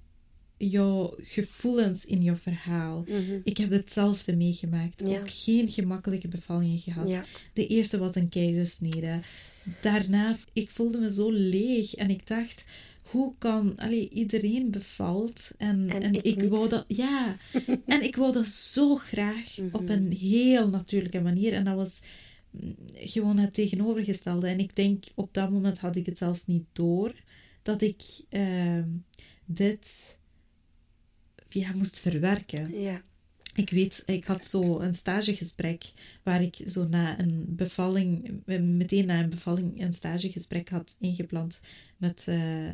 jouw 0.59 1.13
gevoelens 1.17 2.05
in 2.05 2.21
jouw 2.21 2.35
verhaal. 2.35 3.03
mhm. 3.07 3.39
Ik 3.43 3.57
heb 3.57 3.69
hetzelfde 3.71 4.35
meegemaakt. 4.35 5.01
Ja. 5.05 5.19
Ook 5.19 5.29
geen 5.31 5.67
gemakkelijke 5.67 6.27
bevallingen 6.27 6.79
gehad. 6.79 7.07
Ja. 7.07 7.25
De 7.53 7.67
eerste 7.67 7.97
was 7.97 8.15
een 8.15 8.29
keizersnede. 8.29 9.19
Daarna, 9.81 10.35
ik 10.53 10.69
voelde 10.69 10.97
me 10.97 11.11
zo 11.13 11.31
leeg. 11.31 11.95
En 11.95 12.09
ik 12.09 12.27
dacht, 12.27 12.63
hoe 13.03 13.33
kan... 13.37 13.75
Allee, 13.77 14.09
iedereen 14.09 14.71
bevalt. 14.71 15.51
En, 15.57 15.89
En 15.89 16.01
en, 16.01 16.23
ik 16.23 16.43
wou 16.49 16.69
dat... 16.69 16.85
Ja. 16.87 17.37
en 17.85 18.03
ik 18.03 18.15
wou 18.15 18.31
dat 18.31 18.47
zo 18.47 18.95
graag 18.95 19.57
Mhm. 19.57 19.75
op 19.75 19.89
een 19.89 20.11
heel 20.11 20.69
natuurlijke 20.69 21.21
manier. 21.21 21.53
En 21.53 21.63
dat 21.63 21.75
was 21.75 21.99
mm, 22.51 22.75
gewoon 22.93 23.37
het 23.37 23.53
tegenovergestelde. 23.53 24.47
En 24.47 24.59
ik 24.59 24.75
denk, 24.75 25.03
op 25.15 25.33
dat 25.33 25.49
moment 25.51 25.77
had 25.79 25.95
ik 25.95 26.05
het 26.05 26.17
zelfs 26.17 26.45
niet 26.45 26.65
door 26.73 27.13
dat 27.61 27.81
ik 27.81 28.01
ehm, 28.29 28.87
dit 29.45 30.17
ja, 31.49 31.71
moest 31.73 31.99
verwerken. 31.99 32.81
Ja. 32.81 33.01
Ik 33.55 33.69
weet, 33.69 34.03
ik 34.05 34.25
had 34.25 34.45
zo 34.45 34.79
een 34.79 34.93
stagegesprek 34.93 35.83
waar 36.23 36.41
ik 36.41 36.55
zo 36.67 36.87
na 36.87 37.19
een 37.19 37.45
bevalling, 37.49 38.41
meteen 38.77 39.05
na 39.05 39.19
een 39.23 39.29
bevalling, 39.29 39.81
een 39.81 39.93
stagegesprek 39.93 40.69
had 40.69 40.95
ingepland 40.99 41.59
met 41.97 42.25
uh, 42.29 42.69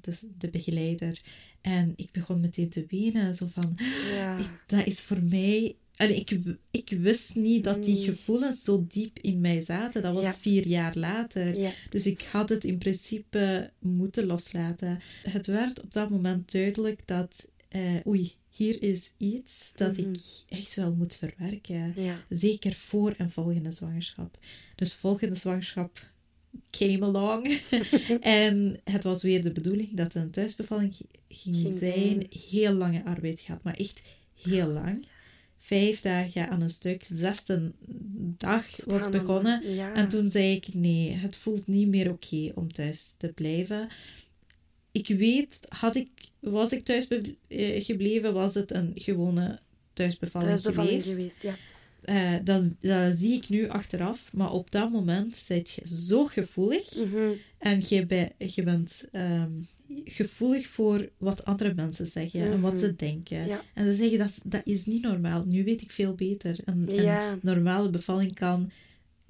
dus 0.00 0.24
de 0.38 0.48
begeleider. 0.50 1.20
En 1.60 1.92
ik 1.96 2.10
begon 2.12 2.40
meteen 2.40 2.68
te 2.68 2.84
wenen, 2.88 3.34
zo 3.34 3.48
van, 3.52 3.78
Ja. 4.14 4.38
ik- 4.38 4.62
dat 4.66 4.86
is 4.86 5.00
voor 5.00 5.22
mij... 5.22 5.74
Allee, 5.96 6.16
ik, 6.16 6.38
ik 6.70 6.88
wist 7.00 7.34
niet 7.34 7.64
dat 7.64 7.84
die 7.84 7.94
Nee. 7.94 8.04
gevoelens 8.04 8.64
zo 8.64 8.84
diep 8.88 9.18
in 9.18 9.40
mij 9.40 9.60
zaten. 9.60 10.02
Dat 10.02 10.14
was 10.14 10.24
Ja. 10.24 10.32
vier 10.34 10.66
jaar 10.66 10.96
later. 10.98 11.58
Ja. 11.58 11.70
Dus 11.90 12.06
ik 12.06 12.20
had 12.32 12.48
het 12.48 12.64
in 12.64 12.78
principe 12.78 13.70
moeten 13.78 14.26
loslaten. 14.26 15.00
Het 15.22 15.46
werd 15.46 15.82
op 15.82 15.92
dat 15.92 16.10
moment 16.10 16.52
duidelijk 16.52 17.00
dat, 17.04 17.46
eh, 17.70 18.06
oei, 18.06 18.32
hier 18.50 18.82
is 18.82 19.12
iets 19.16 19.72
dat 19.76 19.96
Mhm. 19.96 20.10
ik 20.12 20.20
echt 20.48 20.74
wel 20.74 20.94
moet 20.94 21.16
verwerken. 21.16 21.92
Ja. 21.96 22.24
Zeker 22.28 22.72
voor 22.74 23.14
een 23.18 23.30
volgende 23.30 23.70
zwangerschap. 23.70 24.38
Dus 24.74 24.94
volgende 24.94 25.34
zwangerschap 25.34 26.08
came 26.70 27.00
along. 27.04 27.60
en 28.20 28.80
het 28.84 29.04
was 29.04 29.22
weer 29.22 29.42
de 29.42 29.52
bedoeling 29.52 29.94
dat 29.94 30.14
een 30.14 30.30
thuisbevalling 30.30 30.94
ging, 31.28 31.56
Ging 31.56 31.74
zijn. 31.74 32.26
Heel 32.50 32.72
lange 32.72 33.04
arbeid 33.04 33.40
gehad, 33.40 33.62
maar 33.62 33.74
echt 33.76 34.02
heel 34.42 34.68
lang. 34.68 35.06
Vijf 35.58 36.00
dagen 36.00 36.48
aan 36.50 36.60
een 36.60 36.70
stuk. 36.70 37.04
Zesde 37.12 37.72
dag 38.36 38.84
was 38.84 39.08
begonnen. 39.08 39.74
Ja. 39.74 39.94
En 39.94 40.08
toen 40.08 40.30
zei 40.30 40.52
ik, 40.54 40.74
nee, 40.74 41.10
het 41.12 41.36
voelt 41.36 41.66
niet 41.66 41.88
meer 41.88 42.10
oké 42.10 42.52
om 42.54 42.72
thuis 42.72 43.14
te 43.18 43.28
blijven. 43.28 43.88
Ik 44.92 45.06
weet, 45.08 45.58
had 45.68 45.94
ik, 45.96 46.08
was 46.40 46.72
ik 46.72 46.84
thuis 46.84 47.08
eh, 47.08 47.84
gebleven, 47.84 48.32
was 48.34 48.54
het 48.54 48.70
een 48.72 48.92
gewone 48.94 49.58
thuisbevalling, 49.92 50.50
Thuisbevalling 50.50 51.02
geweest. 51.02 51.16
geweest, 51.16 51.42
ja. 51.42 51.54
Eh, 52.00 52.44
dat, 52.44 52.62
dat 52.80 53.14
zie 53.16 53.34
ik 53.36 53.48
nu 53.48 53.68
achteraf. 53.68 54.30
Maar 54.32 54.52
op 54.52 54.70
dat 54.70 54.90
moment 54.90 55.44
ben 55.48 55.56
je 55.64 55.96
zo 55.96 56.24
gevoelig. 56.26 56.94
Mhm. 56.96 57.30
En 57.58 57.82
je, 57.88 58.06
bij- 58.06 58.32
je 58.38 58.62
bent 58.62 59.04
ehm, 59.12 59.50
gevoelig 60.04 60.66
voor 60.66 61.08
wat 61.18 61.44
andere 61.44 61.74
mensen 61.74 62.06
zeggen 62.06 62.40
en 62.52 62.60
wat 62.60 62.72
Mhm. 62.72 62.80
ze 62.80 62.96
denken. 62.96 63.46
Ja. 63.46 63.62
En 63.74 63.84
ze 63.86 63.92
zeggen 63.92 64.18
dat 64.18 64.40
dat 64.44 64.60
is 64.64 64.84
niet 64.86 65.02
normaal. 65.02 65.44
Nu 65.46 65.64
weet 65.64 65.80
ik 65.82 65.90
veel 65.90 66.14
beter. 66.14 66.56
Een, 66.64 66.88
Ja. 66.90 67.30
een 67.32 67.38
normale 67.42 67.90
bevalling 67.90 68.34
kan, 68.34 68.70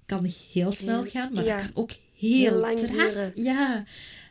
kan 0.07 0.33
heel 0.53 0.73
snel 0.73 1.05
gaan, 1.05 1.33
maar 1.33 1.45
dat 1.45 1.57
kan 1.61 1.71
ook 1.75 1.91
heel, 2.19 2.31
Heel 2.51 2.53
lang 2.59 2.79
traag. 2.79 2.91
duren. 3.13 3.33
Ja. 3.35 3.85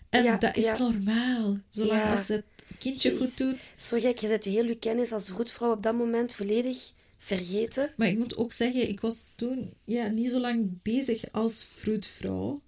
En 0.09 0.23
Ja, 0.23 0.37
dat 0.37 0.57
is 0.57 0.63
ja. 0.63 0.77
normaal. 0.77 1.57
Zolang 1.69 1.99
Ja. 2.01 2.15
als 2.15 2.27
het 2.27 2.43
kindje 2.77 3.17
goed 3.17 3.37
doet. 3.37 3.71
Zo 3.77 3.99
gek, 3.99 4.17
je 4.17 4.27
zet 4.27 4.43
heel 4.43 4.65
je 4.65 4.75
kennis 4.75 5.11
als 5.11 5.25
vroedvrouw 5.27 5.71
op 5.71 5.83
dat 5.83 5.93
moment 5.95 6.33
volledig 6.33 6.91
vergeten. 7.17 7.93
Maar 7.97 8.07
ik 8.07 8.17
moet 8.17 8.37
ook 8.37 8.51
zeggen, 8.51 8.89
ik 8.89 8.99
was 8.99 9.33
toen 9.35 9.73
ja, 9.85 10.07
niet 10.07 10.31
zo 10.31 10.39
lang 10.39 10.81
bezig 10.81 11.23
als 11.31 11.67
vroedvrouw. 11.73 12.61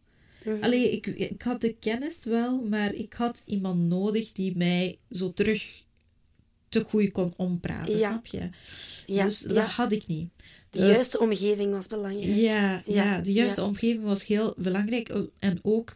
Mhm. 0.43 0.63
Allee, 0.63 0.91
ik, 0.91 1.07
ik 1.07 1.41
had 1.41 1.61
de 1.61 1.75
kennis 1.79 2.23
wel, 2.23 2.61
maar 2.61 2.93
ik 2.93 3.13
had 3.13 3.41
iemand 3.45 3.79
nodig 3.79 4.31
die 4.31 4.57
mij 4.57 4.97
zo 5.11 5.33
terug 5.33 5.83
te 6.69 6.83
goed 6.83 7.11
kon 7.11 7.33
ompraten, 7.37 7.99
snap 7.99 8.25
je? 8.25 8.49
Dus 9.07 9.39
dat 9.39 9.65
had 9.67 9.91
ik 9.91 10.07
niet. 10.07 10.29
De 10.69 10.79
Dus- 10.79 10.91
juiste 10.91 11.19
omgeving 11.19 11.71
was 11.71 11.87
belangrijk. 11.87 12.35
Ja, 12.35 12.81
ja, 12.85 13.19
de 13.19 13.31
juiste 13.33 13.63
omgeving 13.63 14.03
was 14.03 14.25
heel 14.25 14.53
belangrijk. 14.57 15.09
En 15.39 15.59
ook 15.61 15.95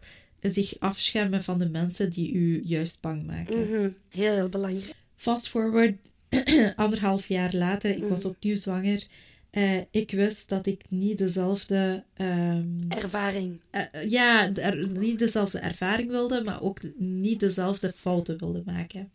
zich 0.51 0.79
afschermen 0.79 1.43
van 1.43 1.59
de 1.59 1.69
mensen 1.69 2.09
die 2.09 2.33
u 2.33 2.61
juist 2.63 2.97
bang 3.01 3.25
maken. 3.25 3.59
Mhm. 3.59 3.89
Heel, 4.09 4.33
heel 4.33 4.49
belangrijk. 4.49 4.93
Fast 5.15 5.47
forward, 5.49 5.95
anderhalf 6.75 7.27
jaar 7.27 7.53
later, 7.55 7.91
ik 7.95 8.03
was 8.07 8.19
Mhm. 8.23 8.27
opnieuw 8.29 8.55
zwanger. 8.55 9.03
Eh, 9.49 9.77
ik 9.91 10.11
wist 10.11 10.49
dat 10.49 10.65
ik 10.65 10.81
niet 10.89 11.17
dezelfde... 11.17 12.03
ehm, 12.13 12.67
Ervaring. 12.89 13.59
eh, 13.69 13.81
ja, 14.09 14.47
de- 14.47 14.61
er, 14.61 14.87
niet 14.87 15.19
dezelfde 15.19 15.59
ervaring 15.59 16.09
wilde, 16.09 16.43
maar 16.43 16.61
ook 16.61 16.79
niet 16.97 17.39
dezelfde 17.39 17.91
fouten 17.95 18.37
wilde 18.39 18.61
maken. 18.65 19.11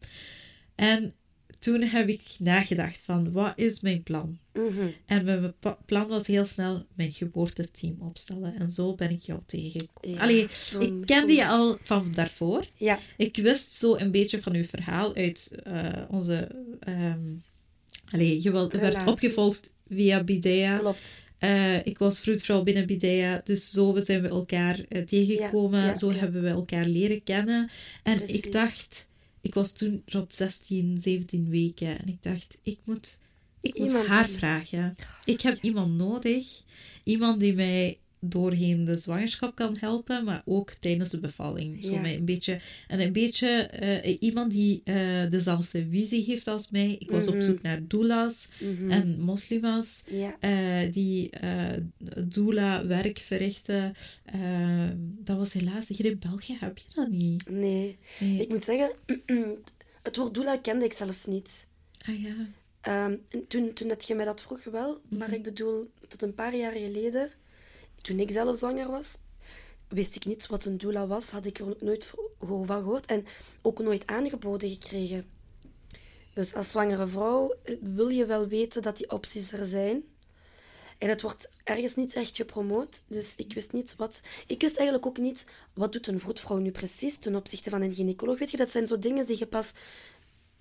En 0.75 1.13
toen 1.61 1.83
heb 1.83 2.09
ik 2.09 2.23
nagedacht 2.39 3.03
van, 3.03 3.33
wat 3.33 3.53
is 3.57 3.81
mijn 3.81 4.03
plan? 4.03 4.39
Mhm. 4.53 4.87
En 5.07 5.25
mijn 5.25 5.55
plan 5.87 6.07
was 6.07 6.27
heel 6.27 6.45
snel 6.45 6.87
mijn 6.95 7.13
geboorteteam 7.13 7.97
opstellen. 8.01 8.55
En 8.59 8.71
zo 8.71 8.95
ben 8.95 9.11
ik 9.11 9.21
jou 9.21 9.41
tegengekomen. 9.47 10.17
Ja, 10.17 10.23
Allee, 10.23 10.49
ik 10.79 10.93
kende 11.05 11.33
je 11.33 11.49
al 11.49 11.79
van 11.83 12.13
daarvoor. 12.15 12.67
Ja, 12.75 12.99
Ik 13.17 13.37
wist 13.37 13.73
zo 13.73 13.97
een 13.97 14.11
beetje 14.11 14.43
van 14.43 14.55
uw 14.55 14.65
verhaal 14.65 15.15
uit 15.15 15.53
eh, 15.65 15.89
onze... 16.11 16.49
ehm 16.81 17.19
allee, 18.11 18.43
je 18.43 18.69
werd 18.71 19.07
opgevolgd 19.07 19.73
via 19.89 20.25
Bidea. 20.25 20.79
klopt. 20.79 21.23
Eh, 21.41 21.87
ik 21.87 21.99
was 21.99 22.21
vroedvrouw 22.21 22.63
binnen 22.63 22.87
Bidea, 22.87 23.41
dus 23.45 23.71
zo 23.71 23.95
zijn 23.99 24.23
we 24.23 24.29
elkaar 24.29 24.81
eh, 24.89 25.03
tegengekomen. 25.03 25.81
Ja, 25.81 25.87
ja, 25.87 25.97
zo 25.97 26.13
ja. 26.13 26.19
hebben 26.19 26.43
we 26.43 26.49
elkaar 26.49 26.85
leren 26.85 27.23
kennen. 27.23 27.71
En 28.03 28.17
Precies. 28.17 28.37
ik 28.37 28.53
dacht, 28.53 29.07
ik 29.41 29.55
was 29.55 29.73
toen 29.73 30.03
rond 30.07 30.35
16, 30.35 30.99
17 30.99 31.49
weken. 31.49 31.99
En 31.99 32.09
ik 32.09 32.23
dacht, 32.23 32.59
ik 32.63 32.79
moet, 32.85 33.19
ik 33.61 33.79
moet 33.79 33.87
Iemand 33.89 34.07
haar 34.07 34.29
vragen. 34.29 34.97
Ik 35.25 35.41
heb 35.41 35.63
iemand 35.63 35.97
nodig. 35.97 36.63
Iemand 37.05 37.41
die 37.41 37.55
mij 37.55 37.99
doorheen 38.21 38.85
de 38.85 38.97
zwangerschap 38.97 39.55
kan 39.55 39.77
helpen, 39.81 40.25
maar 40.25 40.43
ook 40.45 40.71
tijdens 40.81 41.11
de 41.11 41.19
bevalling. 41.21 41.85
Zo 41.85 41.93
Ja. 41.95 42.01
mij 42.01 42.15
een 42.17 42.25
beetje, 42.25 42.61
en 42.89 43.01
een 43.01 43.13
beetje 43.13 43.49
eh, 43.49 44.17
iemand 44.21 44.53
die 44.53 44.81
eh, 44.85 45.31
dezelfde 45.31 45.87
visie 45.91 46.25
heeft 46.25 46.47
als 46.47 46.71
mij. 46.71 46.97
Ik 46.99 47.11
was 47.11 47.27
op 47.27 47.35
Mhm. 47.35 47.43
zoek 47.45 47.63
naar 47.63 47.87
doulas 47.87 48.49
Mhm. 48.61 48.91
en 48.91 49.21
moslima's 49.21 50.03
Ja, 50.11 50.37
eh, 50.41 50.93
die 50.93 51.31
doula-werk 52.25 53.19
verrichten. 53.19 53.95
Dat 55.01 55.37
was 55.37 55.53
helaas 55.53 55.89
hier 55.89 56.05
in 56.05 56.19
België, 56.19 56.57
heb 56.61 56.79
je 56.79 56.85
dat 56.95 57.09
niet? 57.11 57.51
nee. 57.51 57.99
Nee. 58.21 58.41
Ik 58.41 58.49
moet 58.49 58.65
zeggen, 58.65 58.91
het 60.03 60.17
woord 60.17 60.35
doula 60.35 60.57
kende 60.57 60.85
ik 60.85 60.93
zelfs 60.93 61.25
niet. 61.27 61.67
Ah 62.09 62.23
ja. 62.23 62.35
Ehm, 62.81 63.15
en 63.29 63.47
toen, 63.49 63.73
toen 63.73 63.89
dat 63.89 64.07
je 64.07 64.15
mij 64.15 64.25
dat 64.25 64.43
vroeg 64.43 64.65
wel, 64.65 65.01
maar 65.09 65.27
Mhm. 65.29 65.37
ik 65.37 65.43
bedoel, 65.43 65.91
tot 66.09 66.23
een 66.23 66.35
paar 66.35 66.57
jaar 66.57 66.73
geleden, 66.73 67.31
toen 68.01 68.19
ik 68.19 68.31
zelf 68.31 68.57
zwanger 68.57 68.91
was, 68.91 69.19
wist 69.89 70.17
ik 70.17 70.25
niet 70.25 70.47
wat 70.47 70.65
een 70.65 70.79
doula 70.79 71.07
was, 71.07 71.31
had 71.31 71.45
ik 71.45 71.59
er 71.59 71.77
nooit 71.81 72.05
van 72.39 72.67
gehoord 72.67 73.07
en 73.07 73.27
ook 73.63 73.79
nooit 73.79 74.07
aangeboden 74.07 74.69
gekregen. 74.69 75.25
Dus 76.35 76.55
als 76.55 76.71
zwangere 76.71 77.07
vrouw 77.07 77.55
eh, 77.63 77.77
wil 77.81 78.09
je 78.09 78.27
wel 78.27 78.47
weten 78.47 78.83
dat 78.83 78.97
die 78.97 79.11
opties 79.11 79.53
er 79.53 79.67
zijn. 79.67 80.03
En 80.99 81.09
het 81.09 81.23
wordt 81.23 81.49
ergens 81.65 81.95
niet 81.95 82.15
echt 82.15 82.37
gepromoot, 82.37 83.03
dus 83.07 83.35
ik 83.37 83.53
wist 83.53 83.73
niet 83.73 83.97
wat... 83.97 84.23
Ik 84.47 84.61
wist 84.61 84.77
eigenlijk 84.77 85.07
ook 85.07 85.19
niet, 85.19 85.47
wat 85.75 85.93
doet 85.93 86.07
een 86.07 86.21
vroedvrouw 86.21 86.59
nu 86.59 86.71
precies 86.71 87.19
ten 87.19 87.37
opzichte 87.37 87.71
van 87.71 87.83
een 87.83 87.95
gynaecoloog. 87.95 88.39
Weet 88.39 88.51
je, 88.51 88.57
dat 88.57 88.71
zijn 88.71 88.87
zo 88.87 88.99
dingen 88.99 89.27
die 89.27 89.39
je 89.39 89.47
pas 89.47 89.73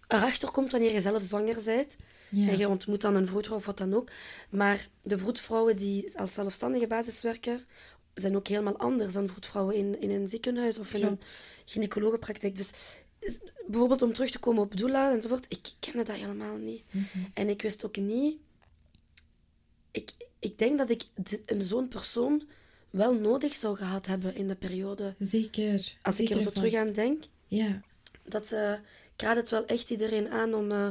erachter 0.09 0.51
komt 0.51 0.71
wanneer 0.71 0.93
je 0.93 1.01
zelf 1.01 1.23
zwanger 1.23 1.63
bent. 1.65 1.95
Ja. 2.29 2.47
En 2.49 2.57
je 2.57 2.69
ontmoet 2.69 3.01
dan 3.01 3.15
een 3.15 3.27
vroedvrouw 3.27 3.57
of 3.57 3.65
wat 3.65 3.77
dan 3.77 3.93
ook. 3.93 4.09
Maar 4.49 4.89
de 5.01 5.17
vroedvrouwen 5.17 5.77
die 5.77 6.17
als 6.17 6.33
zelfstandige 6.33 6.87
basis 6.87 7.21
werken, 7.21 7.65
zijn 8.13 8.35
ook 8.35 8.47
helemaal 8.47 8.77
anders 8.77 9.13
dan 9.13 9.27
vroedvrouwen 9.27 9.75
in, 9.75 10.01
in 10.01 10.11
een 10.11 10.27
ziekenhuis 10.27 10.77
of 10.77 10.93
in 10.93 11.03
een 11.03 11.19
gynaecologenpraktijk. 11.65 12.55
Dus 12.55 12.71
bijvoorbeeld 13.67 14.01
om 14.01 14.13
terug 14.13 14.31
te 14.31 14.39
komen 14.39 14.61
op 14.61 14.77
doula 14.77 15.11
enzovoort, 15.11 15.45
ik 15.47 15.69
kende 15.79 16.03
dat 16.03 16.15
helemaal 16.15 16.57
niet. 16.57 16.83
Mhm. 16.91 17.05
En 17.33 17.49
ik 17.49 17.61
wist 17.61 17.85
ook 17.85 17.97
niet... 17.97 18.37
Ik, 19.91 20.11
ik 20.39 20.57
denk 20.57 20.77
dat 20.77 20.89
ik 20.89 21.03
zo'n 21.59 21.87
persoon 21.87 22.43
wel 22.89 23.13
nodig 23.13 23.53
zou 23.55 23.75
gehad 23.75 24.05
hebben 24.05 24.35
in 24.35 24.47
de 24.47 24.55
periode. 24.55 25.15
Zeker. 25.19 25.97
Als 26.01 26.19
ik 26.19 26.29
er 26.29 26.41
zo 26.41 26.49
terug 26.49 26.73
aan 26.73 26.91
denk, 26.91 27.23
Ja. 27.47 27.81
dat 28.23 28.51
eh, 28.51 28.73
ik 29.19 29.25
raad 29.25 29.35
het 29.35 29.49
wel 29.49 29.65
echt 29.65 29.89
iedereen 29.89 30.29
aan 30.31 30.53
om. 30.53 30.71
eh, 30.71 30.87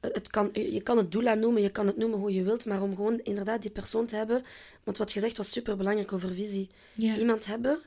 het 0.00 0.30
kan, 0.30 0.50
je 0.52 0.82
kan 0.82 0.96
het 0.96 1.12
doula 1.12 1.34
noemen, 1.34 1.62
je 1.62 1.70
kan 1.70 1.86
het 1.86 1.96
noemen 1.96 2.18
hoe 2.18 2.34
je 2.34 2.42
wilt, 2.42 2.64
maar 2.66 2.82
om 2.82 2.94
gewoon 2.94 3.20
inderdaad 3.22 3.62
die 3.62 3.70
persoon 3.70 4.06
te 4.06 4.16
hebben. 4.16 4.44
Want 4.84 4.96
wat 4.96 5.12
je 5.12 5.20
zegt 5.20 5.36
was 5.36 5.52
super 5.52 5.76
belangrijk 5.76 6.12
over 6.12 6.34
visie. 6.34 6.70
Iemand 6.94 7.46
hebben 7.46 7.80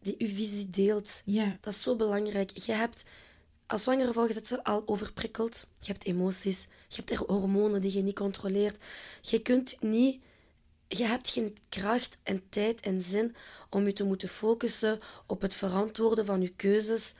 die 0.00 0.14
uw 0.18 0.28
visie 0.28 0.70
deelt. 0.70 1.22
Dat 1.60 1.72
is 1.72 1.82
zo 1.82 1.96
belangrijk. 1.96 2.50
Je 2.58 2.72
hebt 2.72 3.04
als 3.66 3.82
zwangere 3.82 4.12
vrouw 4.12 4.26
je 4.26 4.32
zit 4.32 4.46
ze 4.46 4.64
al 4.64 4.82
overprikkeld. 4.86 5.66
Je 5.80 5.92
hebt 5.92 6.04
emoties, 6.04 6.68
je 6.88 6.96
hebt 6.96 7.10
er 7.10 7.18
hormonen 7.18 7.80
die 7.80 7.92
je 7.92 8.02
niet 8.02 8.14
controleert. 8.14 8.78
Je 9.20 9.42
kunt 9.42 9.76
niet. 9.80 10.22
Je 10.88 11.04
hebt 11.04 11.30
geen 11.30 11.56
kracht 11.68 12.18
en 12.22 12.42
tijd 12.48 12.80
en 12.80 13.00
zin 13.00 13.36
om 13.70 13.86
je 13.86 13.92
te 13.92 14.04
moeten 14.04 14.28
focussen 14.28 15.00
op 15.26 15.40
het 15.40 15.54
verantwoorden 15.54 16.26
van 16.26 16.42
je 16.42 16.48
keuzes 16.48 17.14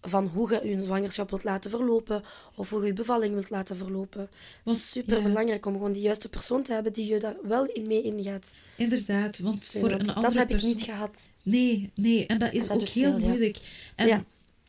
van 0.00 0.26
hoe 0.26 0.52
je 0.62 0.68
je 0.68 0.84
zwangerschap 0.84 1.30
wilt 1.30 1.44
laten 1.44 1.70
verlopen 1.70 2.22
of 2.54 2.70
hoe 2.70 2.80
je 2.80 2.86
je 2.86 2.92
bevalling 2.92 3.34
wilt 3.34 3.50
laten 3.50 3.76
verlopen. 3.76 4.28
Is 4.64 4.90
super 4.90 5.22
belangrijk 5.22 5.66
om 5.66 5.72
gewoon 5.72 5.92
die 5.92 6.02
juiste 6.02 6.28
persoon 6.28 6.62
te 6.62 6.72
hebben 6.72 6.92
die 6.92 7.06
je 7.12 7.18
daar 7.18 7.36
wel 7.42 7.66
in 7.66 7.86
mee 7.86 8.02
ingaat. 8.02 8.52
Inderdaad, 8.76 9.38
want 9.38 9.64
voor 9.64 9.90
een 9.90 9.98
andere 9.98 10.20
Dat 10.20 10.34
heb 10.34 10.48
persoon... 10.48 10.70
ik 10.70 10.76
niet 10.76 10.84
gehad. 10.84 11.28
Nee, 11.42 11.90
nee, 11.94 12.26
en 12.26 12.38
dat 12.38 12.52
is 12.52 12.68
dat 12.68 12.80
ook 12.80 12.88
heel 12.88 13.10
veel, 13.10 13.20
ja. 13.20 13.26
moeilijk. 13.28 13.58
En 13.96 14.06
Ja. 14.06 14.24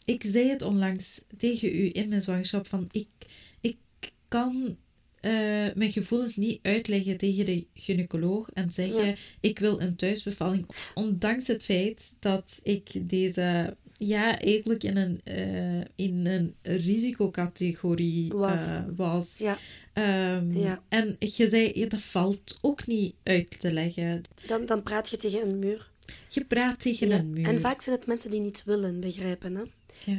ik 0.05 0.23
zei 0.25 0.49
het 0.49 0.61
onlangs 0.61 1.21
tegen 1.37 1.75
u 1.75 1.89
in 1.93 2.09
mijn 2.09 2.21
zwangerschap 2.21 2.67
van 2.67 2.87
ik, 2.91 3.07
ik 3.61 3.77
kan 4.27 4.77
eh, 5.19 5.31
mijn 5.73 5.91
gevoelens 5.91 6.35
niet 6.35 6.59
uitleggen 6.61 7.17
tegen 7.17 7.45
de 7.45 7.65
gynaecoloog 7.73 8.49
en 8.53 8.71
zeggen 8.71 9.05
Ja. 9.05 9.15
ik 9.39 9.59
wil 9.59 9.81
een 9.81 9.95
thuisbevalling. 9.95 10.65
Ondanks 10.93 11.47
het 11.47 11.63
feit 11.63 12.13
dat 12.19 12.59
ik 12.63 13.09
deze 13.09 13.77
ja, 14.07 14.39
eigenlijk 14.39 14.83
in 14.83 14.97
een, 14.97 15.21
eh, 15.23 15.81
in 15.95 16.25
een 16.25 16.55
risicocategorie 16.61 18.31
Was. 18.33 18.65
eh, 18.65 18.83
was. 18.95 19.37
Ja, 19.37 19.57
Ehm, 19.93 20.51
Ja. 20.57 20.83
En 20.89 21.15
je 21.19 21.47
zei, 21.47 21.71
ja, 21.73 21.87
dat 21.87 22.01
valt 22.01 22.57
ook 22.61 22.87
niet 22.87 23.15
uit 23.23 23.59
te 23.59 23.71
leggen. 23.73 24.21
dan, 24.47 24.65
dan 24.65 24.83
praat 24.83 25.09
je 25.09 25.17
tegen 25.17 25.49
een 25.49 25.59
muur. 25.59 25.89
Je 26.29 26.45
praat 26.45 26.79
tegen 26.79 27.07
Ja. 27.07 27.17
een 27.19 27.33
muur. 27.33 27.45
En 27.47 27.61
vaak 27.61 27.81
zijn 27.81 27.95
het 27.95 28.07
mensen 28.07 28.29
die 28.31 28.39
niet 28.39 28.63
willen 28.65 28.99
begrijpen. 28.99 29.55
Hè? 29.55 29.63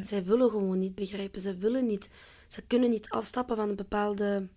Zij 0.05 0.25
willen 0.25 0.51
gewoon 0.51 0.79
niet 0.79 0.95
begrijpen. 0.95 1.41
Ze 1.41 1.57
willen 1.57 1.87
niet. 1.87 2.09
Ze 2.49 2.63
kunnen 2.67 2.91
niet 2.91 3.09
afstappen 3.09 3.57
van 3.57 3.75
bepaalde 3.75 4.49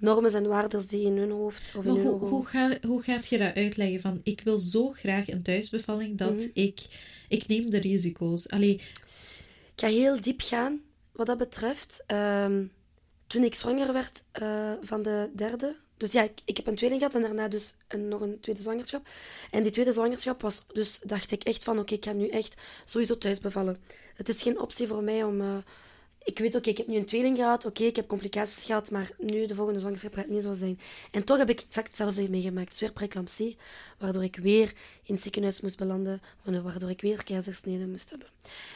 normen 0.00 0.34
en 0.34 0.46
waarden 0.48 0.88
die 0.88 1.04
in 1.06 1.16
hun 1.16 1.30
hoofd 1.30 1.74
of 1.76 1.84
in 1.84 1.92
Maar 1.92 2.02
hun 2.02 2.10
hoe, 2.12 2.28
hoe, 2.28 2.46
ga, 2.46 2.78
hoe 2.86 3.02
gaat 3.02 3.26
je 3.28 3.38
dat 3.38 3.54
uitleggen? 3.54 4.00
Van, 4.00 4.20
ik 4.22 4.40
wil 4.44 4.58
zo 4.58 4.90
graag 4.90 5.28
een 5.28 5.42
thuisbevalling 5.42 6.18
dat 6.18 6.32
Mhm. 6.32 6.48
ik... 6.52 6.80
Ik 7.28 7.46
neem 7.46 7.70
de 7.70 7.78
risico's. 7.78 8.48
Allee, 8.48 8.74
Ik 9.74 9.86
ga 9.86 9.86
heel 9.86 10.20
diep 10.20 10.40
gaan 10.40 10.80
wat 11.12 11.26
dat 11.26 11.38
betreft. 11.38 12.02
Ehm, 12.06 12.64
toen 13.26 13.44
ik 13.44 13.54
zwanger 13.54 13.92
werd 13.92 14.22
eh, 14.32 14.72
van 14.82 15.02
de 15.02 15.30
derde. 15.36 15.76
Dus 15.96 16.12
ja, 16.12 16.22
ik, 16.22 16.40
ik 16.44 16.56
heb 16.56 16.66
een 16.66 16.74
tweeling 16.74 17.00
gehad 17.00 17.16
en 17.16 17.22
daarna 17.22 17.48
dus 17.48 17.74
een, 17.88 18.08
nog 18.08 18.20
een 18.20 18.40
tweede 18.40 18.62
zwangerschap. 18.62 19.08
En 19.50 19.62
die 19.62 19.72
tweede 19.72 19.92
zwangerschap 19.92 20.40
was 20.40 20.64
dus, 20.72 20.98
dacht 21.04 21.30
ik 21.32 21.42
echt 21.42 21.64
van, 21.64 21.78
oké, 21.78 21.94
ik 21.94 22.04
ga 22.04 22.12
nu 22.12 22.28
echt 22.28 22.54
sowieso 22.84 23.18
thuis 23.18 23.40
bevallen. 23.40 23.76
Het 24.14 24.28
is 24.28 24.42
geen 24.42 24.60
optie 24.60 24.86
voor 24.86 25.02
mij 25.02 25.24
om... 25.24 25.40
eh, 25.40 25.56
ik 26.30 26.38
weet, 26.38 26.54
oké, 26.54 26.68
ik 26.68 26.76
heb 26.76 26.86
nu 26.86 26.96
een 26.96 27.04
tweeling 27.04 27.36
gehad, 27.36 27.64
oké, 27.64 27.84
ik 27.84 27.96
heb 27.96 28.06
complicaties 28.06 28.64
gehad, 28.64 28.90
maar 28.90 29.10
nu, 29.18 29.46
de 29.46 29.54
volgende 29.54 29.80
zwangerschap 29.80 30.14
gaat 30.14 30.26
niet 30.26 30.42
zo 30.42 30.52
zijn. 30.52 30.80
En 31.10 31.24
toch 31.24 31.38
heb 31.38 31.48
ik 31.48 31.60
exact 31.60 31.86
hetzelfde 31.86 32.30
meegemaakt. 32.30 32.78
Weer 32.78 32.92
preeclampsie, 32.92 33.56
waardoor 33.98 34.24
ik 34.24 34.36
weer 34.36 34.72
in 35.02 35.14
het 35.14 35.22
ziekenhuis 35.22 35.60
moest 35.60 35.78
belanden, 35.78 36.22
waardoor 36.44 36.90
ik 36.90 37.00
weer 37.00 37.24
keizersnede 37.24 37.86
moest 37.86 38.10
hebben. 38.10 38.28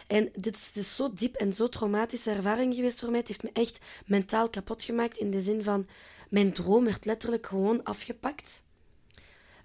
En 0.06 0.30
dit 0.37 0.56
is, 0.56 0.70
dit 0.73 0.82
is 0.82 0.96
zo 0.96 1.12
diep 1.14 1.34
en 1.34 1.52
zo 1.52 1.68
traumatische 1.68 2.30
ervaring 2.30 2.75
geweest 2.75 3.00
voor 3.00 3.11
mij. 3.11 3.18
Het 3.18 3.28
heeft 3.28 3.42
me 3.42 3.50
echt 3.52 3.78
mentaal 4.06 4.49
kapot 4.49 4.82
gemaakt, 4.82 5.18
in 5.18 5.30
de 5.30 5.40
zin 5.40 5.62
van, 5.62 5.87
mijn 6.28 6.52
droom 6.52 6.84
werd 6.84 7.04
letterlijk 7.04 7.46
gewoon 7.46 7.82
afgepakt. 7.82 8.62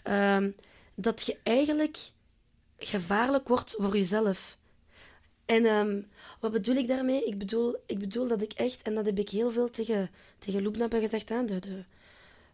Ehm, 0.03 0.51
dat 0.95 1.25
je 1.25 1.37
eigenlijk 1.43 1.97
gevaarlijk 2.77 3.47
wordt 3.47 3.75
voor 3.77 3.93
jezelf. 3.93 4.57
En 5.49 5.65
ehm, 5.65 6.01
wat 6.39 6.51
bedoel 6.51 6.75
ik 6.75 6.87
daarmee? 6.87 7.25
Ik 7.25 7.37
bedoel, 7.37 7.75
ik 7.85 7.99
bedoel 7.99 8.27
dat 8.27 8.41
ik 8.41 8.53
echt, 8.53 8.81
en 8.81 8.95
dat 8.95 9.05
heb 9.05 9.19
ik 9.19 9.29
heel 9.29 9.51
veel 9.51 9.69
tegen, 9.69 10.09
tegen 10.39 10.79
hebben 10.79 11.01
gezegd, 11.01 11.29
hè, 11.29 11.45
de, 11.45 11.59
de, 11.59 11.83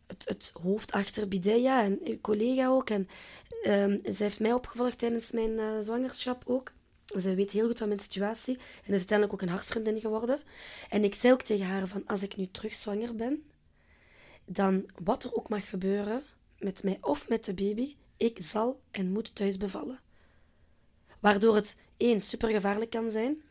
het, 0.07 0.25
het 0.25 0.51
hoofd 0.61 0.91
achter 0.91 1.27
Bideya 1.27 1.83
en 1.83 1.99
uw 2.03 2.21
collega 2.21 2.67
ook. 2.67 2.89
En 2.89 3.09
ehm, 3.63 3.97
zij 4.03 4.25
heeft 4.25 4.39
mij 4.39 4.53
opgevolgd 4.53 4.97
tijdens 4.97 5.31
mijn 5.31 5.59
eh, 5.59 5.79
zwangerschap 5.79 6.43
ook. 6.45 6.71
Zij 7.05 7.35
weet 7.35 7.51
heel 7.51 7.67
goed 7.67 7.77
van 7.77 7.87
mijn 7.87 7.99
situatie 7.99 8.55
en 8.55 8.93
is 8.93 8.97
uiteindelijk 8.97 9.33
ook 9.33 9.41
een 9.41 9.55
hartsvriendin 9.55 9.99
geworden. 9.99 10.39
En 10.89 11.03
ik 11.03 11.15
zei 11.15 11.33
ook 11.33 11.41
tegen 11.41 11.65
haar 11.65 11.87
van, 11.87 12.03
als 12.07 12.23
ik 12.23 12.35
nu 12.35 12.47
terug 12.51 12.73
zwanger 12.73 13.15
ben, 13.15 13.43
dan 14.45 14.85
wat 15.03 15.23
er 15.23 15.33
ook 15.33 15.49
mag 15.49 15.69
gebeuren, 15.69 16.23
met 16.59 16.83
mij 16.83 16.97
of 17.01 17.29
met 17.29 17.45
de 17.45 17.53
baby, 17.53 17.95
ik 18.17 18.37
zal 18.41 18.79
en 18.91 19.11
moet 19.11 19.35
thuis 19.35 19.57
bevallen. 19.57 19.99
Waardoor 21.19 21.55
het 21.55 21.77
één 21.97 22.21
super 22.21 22.49
gevaarlijk 22.49 22.91
kan 22.91 23.11
zijn, 23.11 23.41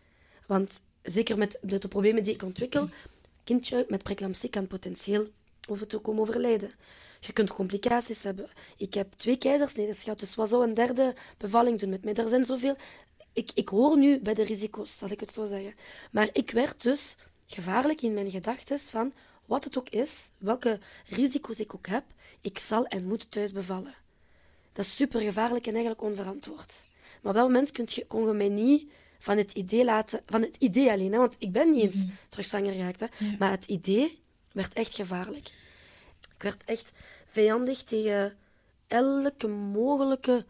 want 0.47 0.83
zeker 1.03 1.39
met 1.39 1.59
de, 1.63 1.79
problemen 1.79 2.23
die 2.23 2.35
ik 2.35 2.43
ontwikkel, 2.43 2.89
kindje 3.45 3.87
met 3.89 4.03
preeclampsie 4.03 4.51
kan 4.51 4.67
potentieel 4.67 5.29
over 5.69 5.87
te 5.87 5.99
komen 5.99 6.23
overlijden. 6.23 6.71
Je 7.21 7.33
kunt 7.33 7.53
complicaties 7.53 8.23
hebben. 8.23 8.51
Ik 8.77 8.95
heb 8.95 9.13
twee 9.17 9.37
keizersneden 9.37 9.95
gehad, 9.95 10.19
dus 10.19 10.35
wat 10.35 10.49
zou 10.49 10.67
een 10.67 10.75
derde 10.75 11.15
bevalling 11.39 11.79
doen 11.79 11.91
met 11.91 12.05
mij? 12.05 12.15
Er 12.15 12.29
zijn 12.29 12.45
zoveel. 12.45 12.77
Ik, 13.33 13.51
ik 13.55 13.69
hoor 13.69 13.99
nu 13.99 14.21
bij 14.21 14.35
de 14.35 14.45
risico's, 14.45 14.99
zal 14.99 15.11
ik 15.11 15.21
het 15.21 15.33
zo 15.33 15.45
zeggen. 15.45 15.75
Maar 16.11 16.29
ik 16.33 16.51
werd 16.51 16.83
dus 16.83 17.17
gevaarlijk 17.47 18.03
in 18.03 18.15
mijn 18.15 18.31
gedachten 18.31 18.79
van 18.79 19.13
wat 19.45 19.65
het 19.65 19.79
ook 19.79 19.89
is, 19.89 20.31
welke 20.39 20.81
risico's 21.07 21.59
ik 21.59 21.75
ook 21.75 21.87
heb, 21.87 22.05
ik 22.41 22.59
zal 22.59 22.87
en 22.87 23.05
moet 23.05 23.31
thuis 23.31 23.53
bevallen. 23.53 23.95
Dat 24.73 24.85
is 24.85 24.97
super 24.97 25.21
gevaarlijk 25.21 25.67
en 25.67 25.73
eigenlijk 25.73 26.03
onverantwoord. 26.03 26.85
Maar 27.25 27.33
op 27.33 27.39
dat 27.39 27.49
moment 27.49 27.71
kun 27.71 27.85
je, 27.89 28.07
kon 28.07 28.27
je 28.27 28.33
mij 28.33 28.49
niet 28.49 28.91
van 29.19 29.37
het 29.37 29.53
idee 29.53 29.85
laten, 29.85 30.21
van 30.27 30.43
het 30.43 30.57
idee 30.59 30.91
alleen, 30.91 31.13
hè, 31.13 31.19
want 31.19 31.37
ik 31.39 31.53
ben 31.53 31.73
niet 31.73 31.83
eens 31.83 32.05
terug 32.29 32.47
zwanger 32.47 32.73
geraakt, 32.73 33.01
hè, 33.01 33.07
maar 33.39 33.51
het 33.51 33.67
idee 33.67 34.23
werd 34.53 34.73
echt 34.73 34.95
gevaarlijk. 34.95 35.47
Ik 36.35 36.43
werd 36.43 36.63
echt 36.65 36.93
vijandig 37.27 37.83
tegen 37.83 38.37
elke 38.87 39.49
mogelijke 39.49 40.45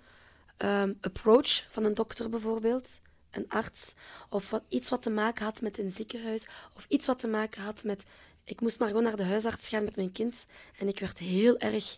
ehm, 0.56 0.92
approach 1.00 1.66
van 1.70 1.84
een 1.84 1.94
dokter 1.94 2.28
bijvoorbeeld, 2.28 2.88
een 3.30 3.48
arts, 3.48 3.94
of 4.28 4.50
wat, 4.50 4.64
iets 4.68 4.88
wat 4.88 5.02
te 5.02 5.10
maken 5.10 5.44
had 5.44 5.60
met 5.60 5.78
een 5.78 5.92
ziekenhuis, 5.92 6.48
of 6.76 6.86
iets 6.88 7.06
wat 7.06 7.18
te 7.18 7.28
maken 7.28 7.62
had 7.62 7.84
met... 7.84 8.04
Ik 8.44 8.60
moest 8.60 8.78
maar 8.78 8.88
gewoon 8.88 9.02
naar 9.02 9.16
de 9.16 9.24
huisarts 9.24 9.68
gaan 9.68 9.84
met 9.84 9.96
mijn 9.96 10.12
kind 10.12 10.46
en 10.78 10.88
ik 10.88 11.00
werd 11.00 11.18
heel 11.18 11.58
erg, 11.58 11.96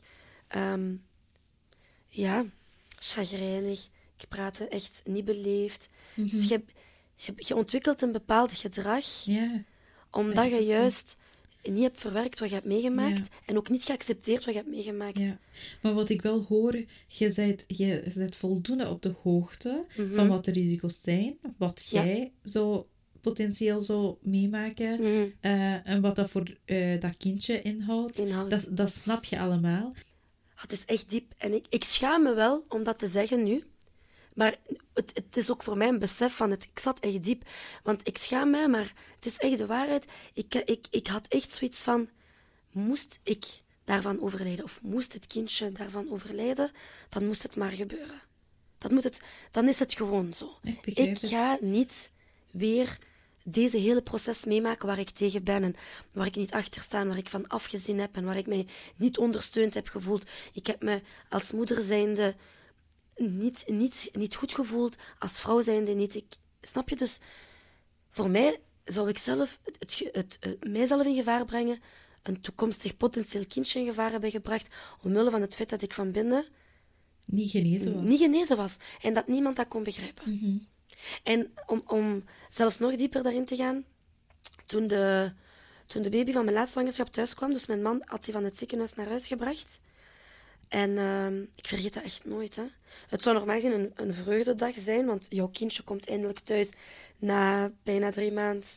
ehm, 0.48 0.94
ja, 2.08 2.44
chagrijnig. 2.98 3.88
Ik 4.18 4.28
praatte 4.28 4.68
echt 4.68 5.00
niet 5.04 5.24
beleefd. 5.24 5.88
Dus 6.14 6.48
je, 6.48 6.62
je, 7.16 7.32
je 7.36 7.56
ontwikkelt 7.56 8.02
een 8.02 8.12
bepaald 8.12 8.52
gedrag 8.52 9.04
omdat 10.10 10.34
Dat 10.50 10.52
je 10.52 10.64
juist 10.64 11.16
niet 11.62 11.82
hebt 11.82 12.00
verwerkt 12.00 12.38
wat 12.38 12.48
je 12.48 12.54
hebt 12.54 12.66
meegemaakt 12.66 13.18
Ja. 13.18 13.24
en 13.46 13.56
ook 13.56 13.68
niet 13.68 13.84
geaccepteerd 13.84 14.44
wat 14.44 14.54
je 14.54 14.60
hebt 14.60 14.72
meegemaakt. 14.72 15.18
Ja, 15.18 15.38
maar 15.82 15.94
wat 15.94 16.08
ik 16.08 16.22
wel 16.22 16.42
hoor, 16.48 16.84
je 17.06 17.32
bent, 17.34 17.64
je 17.66 18.12
bent 18.14 18.36
voldoende 18.36 18.88
op 18.88 19.02
de 19.02 19.14
hoogte 19.22 19.84
Mhm. 19.96 20.14
van 20.14 20.28
wat 20.28 20.44
de 20.44 20.50
risico's 20.52 21.00
zijn, 21.00 21.38
wat 21.58 21.86
Ja. 21.90 22.04
jij 22.04 22.32
zo 22.44 22.88
potentieel 23.20 23.80
zou 23.80 24.16
meemaken 24.20 25.00
Mhm. 25.00 25.26
eh, 25.40 25.88
en 25.88 26.00
wat 26.00 26.16
dat 26.16 26.30
voor 26.30 26.56
eh, 26.64 27.00
dat 27.00 27.16
kindje 27.16 27.62
inhoudt. 27.62 28.16
Dat, 28.50 28.66
dat 28.70 28.90
snap 28.92 29.24
je 29.24 29.38
allemaal. 29.40 29.94
Het 30.54 30.72
is 30.72 30.84
echt 30.84 31.10
diep. 31.10 31.32
En 31.36 31.54
ik, 31.54 31.66
ik 31.68 31.84
schaam 31.84 32.22
me 32.22 32.34
wel 32.34 32.64
om 32.68 32.82
dat 32.84 32.98
te 32.98 33.06
zeggen 33.06 33.42
nu. 33.44 33.64
Maar 34.36 34.56
het, 34.94 35.10
het 35.14 35.36
is 35.36 35.50
ook 35.50 35.62
voor 35.62 35.76
mij 35.76 35.88
een 35.88 35.98
besef 35.98 36.36
van 36.36 36.50
het. 36.50 36.64
Ik 36.64 36.78
zat 36.78 37.00
echt 37.00 37.22
diep. 37.22 37.42
Want 37.82 38.08
ik 38.08 38.18
schaam 38.18 38.50
me, 38.50 38.68
maar 38.68 38.92
het 39.14 39.26
is 39.26 39.36
echt 39.38 39.58
de 39.58 39.66
waarheid. 39.66 40.04
Ik, 40.34 40.54
ik, 40.54 40.86
ik 40.90 41.06
had 41.06 41.26
echt 41.28 41.52
zoiets 41.52 41.82
van: 41.82 42.08
moest 42.70 43.20
ik 43.22 43.44
daarvan 43.84 44.20
overlijden? 44.20 44.64
Of 44.64 44.80
moest 44.82 45.12
het 45.12 45.26
kindje 45.26 45.72
daarvan 45.72 46.10
overlijden? 46.10 46.70
Dan 47.08 47.26
moest 47.26 47.42
het 47.42 47.56
maar 47.56 47.70
gebeuren. 47.70 48.22
Dat 48.78 48.90
moet 48.90 49.04
het, 49.04 49.20
dan 49.50 49.68
is 49.68 49.78
het 49.78 49.94
gewoon 49.94 50.34
zo. 50.34 50.58
Ik 50.62 50.80
begrijp 50.80 51.08
Ik 51.08 51.20
het. 51.20 51.30
ga 51.30 51.58
niet 51.60 52.10
weer 52.50 52.98
deze 53.44 53.76
hele 53.76 54.02
proces 54.02 54.44
meemaken 54.44 54.86
waar 54.86 54.98
ik 54.98 55.10
tegen 55.10 55.44
ben 55.44 55.62
en 55.62 55.74
waar 56.12 56.26
ik 56.26 56.36
niet 56.36 56.52
achter 56.52 56.80
sta, 56.80 57.06
waar 57.06 57.16
ik 57.18 57.28
van 57.28 57.48
afgezien 57.48 57.98
heb 58.00 58.16
en 58.16 58.24
waar 58.24 58.36
ik 58.36 58.46
mij 58.46 58.66
niet 58.96 59.18
ondersteund 59.18 59.74
heb 59.74 59.88
gevoeld. 59.88 60.30
Ik 60.52 60.66
heb 60.66 60.82
me 60.82 61.02
als 61.28 61.52
moeder 61.52 61.82
zijnde 61.82 62.34
niet, 63.16 63.64
niet, 63.68 64.08
niet 64.12 64.34
goed 64.34 64.54
gevoeld, 64.54 64.96
als 65.18 65.40
vrouw 65.40 65.60
zijnde 65.62 65.92
niet. 65.92 66.14
Ik, 66.14 66.24
snap 66.60 66.88
je? 66.88 66.96
Dus 66.96 67.18
voor 68.10 68.30
mij 68.30 68.60
zou 68.84 69.08
ik 69.08 69.18
zelf 69.18 69.58
het, 69.62 69.76
het, 69.78 70.10
het, 70.12 70.36
het- 70.40 70.68
mijzelf 70.70 71.06
in 71.06 71.14
gevaar 71.14 71.44
brengen, 71.44 71.80
een 72.22 72.40
toekomstig 72.40 72.96
potentieel 72.96 73.44
kindje 73.48 73.80
in 73.80 73.86
gevaar 73.86 74.10
hebben 74.10 74.30
gebracht, 74.30 74.68
omwille 75.02 75.30
van 75.30 75.40
het 75.40 75.54
feit 75.54 75.68
dat 75.68 75.82
ik 75.82 75.92
van 75.92 76.12
binnen 76.12 76.44
Niet 77.26 77.50
genezen 77.50 77.94
was. 77.94 78.02
niet 78.02 78.18
genezen 78.20 78.56
was 78.56 78.76
en 79.00 79.14
dat 79.14 79.26
niemand 79.28 79.56
dat 79.56 79.68
kon 79.68 79.82
begrijpen. 79.82 80.30
Mhm. 80.30 80.56
En 81.22 81.52
om, 81.66 81.82
om 81.86 82.24
zelfs 82.50 82.78
nog 82.78 82.94
dieper 82.96 83.22
daarin 83.22 83.44
te 83.44 83.56
gaan, 83.56 83.84
toen 84.66 84.86
de, 84.86 85.32
toen 85.86 86.02
de 86.02 86.10
baby 86.10 86.32
van 86.32 86.44
mijn 86.44 86.56
laatste 86.56 86.72
zwangerschap 86.72 87.06
thuis 87.08 87.34
kwam, 87.34 87.50
dus 87.52 87.66
mijn 87.66 87.82
man 87.82 88.02
had 88.04 88.24
die 88.24 88.32
van 88.32 88.44
het 88.44 88.58
ziekenhuis 88.58 88.94
naar 88.94 89.08
huis 89.08 89.26
gebracht. 89.26 89.80
En 90.68 90.98
ehm, 90.98 91.42
ik 91.54 91.66
vergeet 91.66 91.94
dat 91.94 92.02
echt 92.02 92.24
nooit. 92.24 92.56
Hè. 92.56 92.64
Het 93.08 93.22
zou 93.22 93.36
normaal 93.36 93.54
gezien 93.54 93.72
een, 93.72 93.92
een 93.94 94.14
vreugdedag 94.14 94.74
zijn, 94.78 95.06
want 95.06 95.26
jouw 95.28 95.48
kindje 95.48 95.82
komt 95.82 96.08
eindelijk 96.08 96.38
thuis 96.38 96.70
na 97.18 97.72
bijna 97.82 98.10
drie 98.10 98.32
maanden 98.32 98.68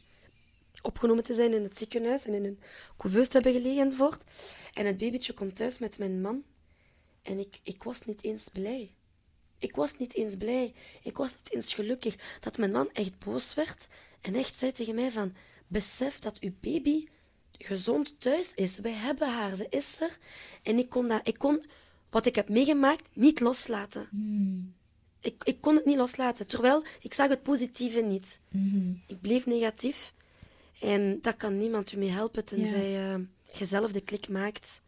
opgenomen 0.82 1.23
te 1.23 1.34
zijn 1.34 1.54
in 1.54 1.63
het 1.63 1.78
ziekenhuis 1.78 2.25
en 2.25 2.34
in 2.34 2.45
een 2.45 2.60
couveuse 2.97 3.30
te 3.30 3.34
hebben 3.34 3.62
gelegen 3.62 3.84
enzovoort. 3.84 4.23
En 4.73 4.86
het 4.86 4.97
babytje 4.97 5.34
komt 5.34 5.56
thuis 5.56 5.80
met 5.80 5.99
mijn 5.99 6.21
man. 6.21 6.43
En 7.21 7.39
ik, 7.39 7.60
ik 7.63 7.84
was 7.84 8.06
niet 8.06 8.23
eens 8.23 8.47
blij. 8.54 8.91
Ik 9.58 9.75
was 9.75 9.97
niet 9.97 10.13
eens 10.13 10.36
blij. 10.36 10.73
Ik 11.04 11.17
was 11.17 11.30
niet 11.30 11.54
eens 11.54 11.73
gelukkig 11.73 12.15
dat 12.39 12.58
mijn 12.58 12.71
man 12.71 12.89
echt 12.93 13.19
boos 13.19 13.54
werd 13.54 13.88
En 14.21 14.36
echt 14.36 14.58
zei 14.58 14.71
tegen 14.71 14.95
mij 14.95 15.12
van, 15.12 15.36
besef 15.67 16.19
dat 16.19 16.39
uw 16.39 16.54
baby 16.60 17.08
gezond 17.52 18.19
thuis 18.19 18.54
is. 18.56 18.80
Wij 18.80 18.91
hebben 18.91 19.30
haar, 19.34 19.56
ze 19.56 19.67
is 19.69 20.02
er. 20.02 20.17
En 20.63 20.78
ik 20.78 20.89
kon, 20.89 21.08
dat, 21.08 21.28
ik 21.28 21.38
kon 21.38 21.65
wat 22.09 22.25
ik 22.25 22.35
heb 22.35 22.49
meegemaakt 22.49 23.03
niet 23.13 23.39
loslaten. 23.39 24.07
Hmm. 24.11 24.73
Ik, 25.21 25.43
ik 25.43 25.61
kon 25.61 25.75
het 25.75 25.85
niet 25.85 25.97
loslaten, 25.97 26.47
terwijl 26.47 26.83
ik 27.01 27.13
zag 27.13 27.29
het 27.29 27.43
positieve 27.43 28.01
niet. 28.01 28.39
Mhm. 28.51 28.91
Ik 29.07 29.21
bleef 29.21 29.45
negatief. 29.45 30.13
En 30.81 31.19
dat 31.21 31.35
kan 31.37 31.57
niemand 31.57 31.91
u 31.91 31.97
mee 31.97 32.09
helpen, 32.09 32.45
tenzij 32.45 32.89
je 32.89 33.25
jezelf 33.53 33.91
de 33.91 34.01
klik 34.01 34.29
maakt. 34.29 34.81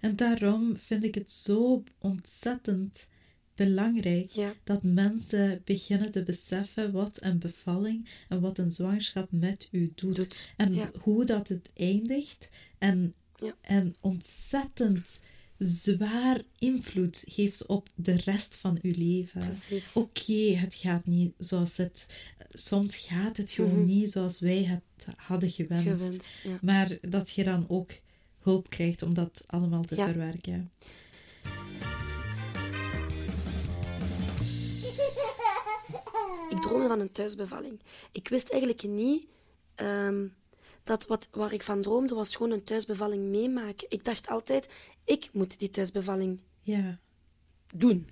En 0.00 0.16
daarom 0.16 0.76
vind 0.76 1.04
ik 1.04 1.14
het 1.14 1.32
zo 1.32 1.82
ontzettend 1.98 3.06
belangrijk 3.54 4.30
Ja. 4.30 4.54
dat 4.64 4.82
mensen 4.82 5.62
beginnen 5.64 6.10
te 6.10 6.22
beseffen 6.22 6.92
wat 6.92 7.18
een 7.22 7.38
bevalling 7.38 8.08
en 8.28 8.40
wat 8.40 8.58
een 8.58 8.70
zwangerschap 8.70 9.28
met 9.30 9.68
u 9.70 9.92
doet. 9.94 10.16
Doet, 10.16 10.48
En 10.56 10.74
ja. 10.74 10.90
hoe 11.00 11.24
dat 11.24 11.48
het 11.48 11.70
eindigt. 11.74 12.48
En, 12.78 13.14
Ja. 13.36 13.54
en 13.60 13.94
ontzettend 14.00 15.20
zwaar 15.64 16.40
invloed 16.58 17.24
heeft 17.34 17.66
op 17.66 17.88
de 17.94 18.16
rest 18.16 18.56
van 18.56 18.78
uw 18.82 18.92
leven. 18.96 19.56
Oké, 19.94 20.32
het 20.56 20.74
gaat 20.74 21.06
niet 21.06 21.32
zoals 21.38 21.76
het... 21.76 22.06
Soms 22.50 22.96
gaat 22.96 23.36
het 23.36 23.50
gewoon 23.50 23.84
niet 23.84 24.10
zoals 24.10 24.40
wij 24.40 24.64
het 24.64 25.06
hadden 25.16 25.50
gewenst. 25.50 25.84
Mhm. 25.86 25.96
Gewenst, 25.96 26.40
ja. 26.42 26.58
Maar 26.62 26.98
dat 27.00 27.30
je 27.30 27.44
dan 27.44 27.64
ook 27.68 27.90
hulp 28.38 28.70
krijgt 28.70 29.02
om 29.02 29.14
dat 29.14 29.44
allemaal 29.46 29.82
te 29.84 29.96
Ja. 29.96 30.06
verwerken. 30.06 30.70
Ik 36.50 36.60
droomde 36.62 36.88
van 36.88 37.00
een 37.00 37.12
thuisbevalling. 37.12 37.80
Ik 38.12 38.28
wist 38.28 38.48
eigenlijk 38.50 38.82
niet 38.82 39.26
ehm, 39.74 40.26
dat 40.84 41.06
wat, 41.06 41.28
waar 41.30 41.52
ik 41.52 41.62
van 41.62 41.82
droomde 41.82 42.14
was 42.14 42.36
gewoon 42.36 42.52
een 42.52 42.64
thuisbevalling 42.64 43.24
meemaken. 43.24 43.86
Ik 43.90 44.04
dacht 44.04 44.28
altijd, 44.28 44.68
ik 45.04 45.28
moet 45.32 45.58
die 45.58 45.70
thuisbevalling 45.70 46.40
Ja. 46.60 46.98
doen. 47.74 48.08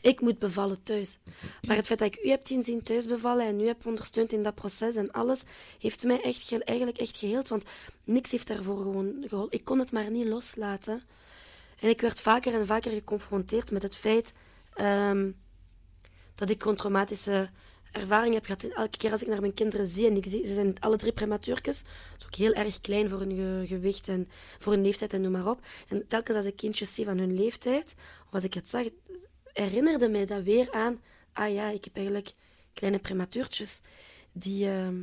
Ik 0.00 0.20
moet 0.20 0.38
bevallen 0.38 0.82
thuis. 0.82 1.18
Maar 1.66 1.76
het 1.76 1.86
feit 1.86 1.98
dat 1.98 2.14
ik 2.14 2.24
u 2.24 2.28
heb 2.28 2.46
zien 2.46 2.62
zien 2.62 2.82
thuis 2.82 3.06
bevallen 3.06 3.46
en 3.46 3.60
u 3.60 3.66
heb 3.66 3.86
ondersteund 3.86 4.32
in 4.32 4.42
dat 4.42 4.54
proces 4.54 4.94
en 4.96 5.10
alles, 5.10 5.42
heeft 5.78 6.04
mij 6.04 6.20
echt, 6.22 6.42
ge- 6.48 6.64
eigenlijk 6.64 6.98
echt 6.98 7.16
geheeld. 7.16 7.48
Want 7.48 7.64
niks 8.04 8.30
heeft 8.30 8.46
daarvoor 8.46 8.76
gewoon 8.76 9.24
geholpen. 9.28 9.58
Ik 9.58 9.64
kon 9.64 9.78
het 9.78 9.92
maar 9.92 10.10
niet 10.10 10.26
loslaten. 10.26 11.02
En 11.80 11.88
ik 11.88 12.00
werd 12.00 12.20
vaker 12.20 12.54
en 12.54 12.66
vaker 12.66 12.90
geconfronteerd 12.92 13.70
met 13.70 13.82
het 13.82 13.96
feit 13.96 14.32
ehm, 14.74 15.30
dat 16.34 16.50
ik 16.50 16.62
gewoon 16.62 16.76
traumatische 16.76 17.50
ervaring 17.94 18.34
heb 18.34 18.44
gehad. 18.44 18.62
Elke 18.64 18.96
keer 18.96 19.12
als 19.12 19.22
ik 19.22 19.28
naar 19.28 19.40
mijn 19.40 19.54
kinderen 19.54 19.86
zie, 19.86 20.06
en 20.06 20.16
ik 20.16 20.24
zie, 20.28 20.46
ze 20.46 20.54
zijn 20.54 20.80
alle 20.80 20.96
drie 20.96 21.12
prematuurtjes, 21.12 21.82
dus 22.16 22.26
ook 22.26 22.34
heel 22.34 22.52
erg 22.52 22.80
klein 22.80 23.08
voor 23.08 23.18
hun 23.18 23.34
ge- 23.36 23.66
gewicht 23.66 24.08
en 24.08 24.28
voor 24.58 24.72
hun 24.72 24.82
leeftijd 24.82 25.12
en 25.12 25.20
noem 25.20 25.32
maar 25.32 25.48
op. 25.48 25.60
En 25.88 26.06
telkens 26.08 26.36
als 26.36 26.46
ik 26.46 26.56
kindjes 26.56 26.94
zie 26.94 27.04
van 27.04 27.18
hun 27.18 27.34
leeftijd, 27.34 27.94
of 28.26 28.32
als 28.34 28.44
ik 28.44 28.54
het 28.54 28.68
zag, 28.68 28.86
herinnerde 29.52 30.08
mij 30.08 30.26
dat 30.26 30.42
weer 30.42 30.72
aan, 30.72 31.00
ah 31.32 31.52
ja, 31.52 31.68
ik 31.70 31.84
heb 31.84 31.96
eigenlijk 31.96 32.32
kleine 32.72 32.98
prematuurtjes 32.98 33.80
die, 34.32 34.68
ehm, 34.68 35.02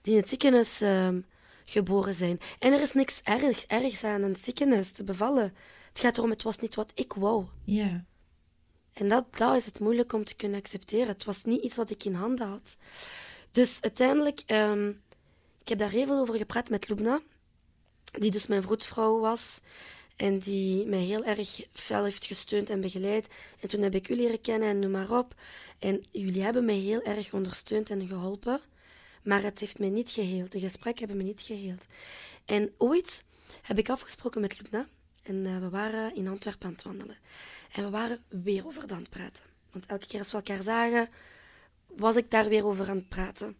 die 0.00 0.12
in 0.14 0.20
het 0.20 0.28
ziekenhuis 0.28 0.80
ehm, 0.80 1.20
geboren 1.64 2.14
zijn. 2.14 2.38
En 2.58 2.72
er 2.72 2.80
is 2.80 2.92
niks 2.92 3.20
erg, 3.22 3.64
ergs 3.64 4.04
aan 4.04 4.22
een 4.22 4.36
ziekenhuis 4.42 4.90
te 4.90 5.04
bevallen. 5.04 5.54
Het 5.88 6.00
gaat 6.00 6.16
erom, 6.16 6.30
het 6.30 6.42
was 6.42 6.58
niet 6.58 6.74
wat 6.74 6.90
ik 6.94 7.12
wou. 7.12 7.46
Ja. 7.64 8.04
En 8.92 9.08
dat, 9.08 9.36
dat 9.36 9.56
is 9.56 9.64
het 9.64 9.80
moeilijk 9.80 10.12
om 10.12 10.24
te 10.24 10.34
kunnen 10.34 10.58
accepteren. 10.58 11.06
Het 11.06 11.24
was 11.24 11.44
niet 11.44 11.62
iets 11.62 11.76
wat 11.76 11.90
ik 11.90 12.04
in 12.04 12.14
handen 12.14 12.46
had. 12.46 12.76
Dus 13.50 13.78
uiteindelijk, 13.80 14.42
ehm, 14.46 14.88
ik 15.60 15.68
heb 15.68 15.78
daar 15.78 15.90
heel 15.90 16.06
veel 16.06 16.18
over 16.18 16.36
gepraat 16.36 16.70
met 16.70 16.88
Lubna, 16.88 17.20
die 18.18 18.30
dus 18.30 18.46
mijn 18.46 18.62
vroedvrouw 18.62 19.20
was 19.20 19.60
en 20.16 20.38
die 20.38 20.86
mij 20.86 20.98
heel 20.98 21.24
erg 21.24 21.60
fel 21.72 22.04
heeft 22.04 22.24
gesteund 22.24 22.70
en 22.70 22.80
begeleid. 22.80 23.28
En 23.60 23.68
toen 23.68 23.80
heb 23.80 23.94
ik 23.94 24.08
u 24.08 24.14
leren 24.14 24.40
kennen 24.40 24.68
en 24.68 24.78
noem 24.78 24.90
maar 24.90 25.18
op. 25.18 25.34
En 25.78 26.04
jullie 26.10 26.42
hebben 26.42 26.64
mij 26.64 26.76
heel 26.76 27.02
erg 27.02 27.32
ondersteund 27.32 27.90
en 27.90 28.06
geholpen, 28.06 28.60
maar 29.22 29.42
het 29.42 29.58
heeft 29.58 29.78
mij 29.78 29.88
niet 29.88 30.10
geheeld. 30.10 30.52
De 30.52 30.60
gesprekken 30.60 31.06
hebben 31.06 31.24
me 31.24 31.30
niet 31.30 31.40
geheeld. 31.40 31.86
En 32.44 32.72
ooit 32.78 33.22
heb 33.62 33.78
ik 33.78 33.90
afgesproken 33.90 34.40
met 34.40 34.60
Lubna 34.60 34.86
en 35.22 35.46
eh, 35.46 35.58
we 35.58 35.68
waren 35.68 36.14
in 36.14 36.28
Antwerpen 36.28 36.66
aan 36.66 36.72
het 36.72 36.82
wandelen. 36.82 37.16
En 37.72 37.84
we 37.84 37.90
waren 37.90 38.24
weer 38.28 38.66
over 38.66 38.82
het 38.82 38.92
aan 38.92 38.98
het 38.98 39.10
praten. 39.10 39.44
Want 39.70 39.86
elke 39.86 40.06
keer 40.06 40.18
als 40.18 40.30
we 40.30 40.36
elkaar 40.36 40.62
zagen, 40.62 41.08
was 41.86 42.16
ik 42.16 42.30
daar 42.30 42.48
weer 42.48 42.66
over 42.66 42.88
aan 42.88 42.96
het 42.96 43.08
praten. 43.08 43.56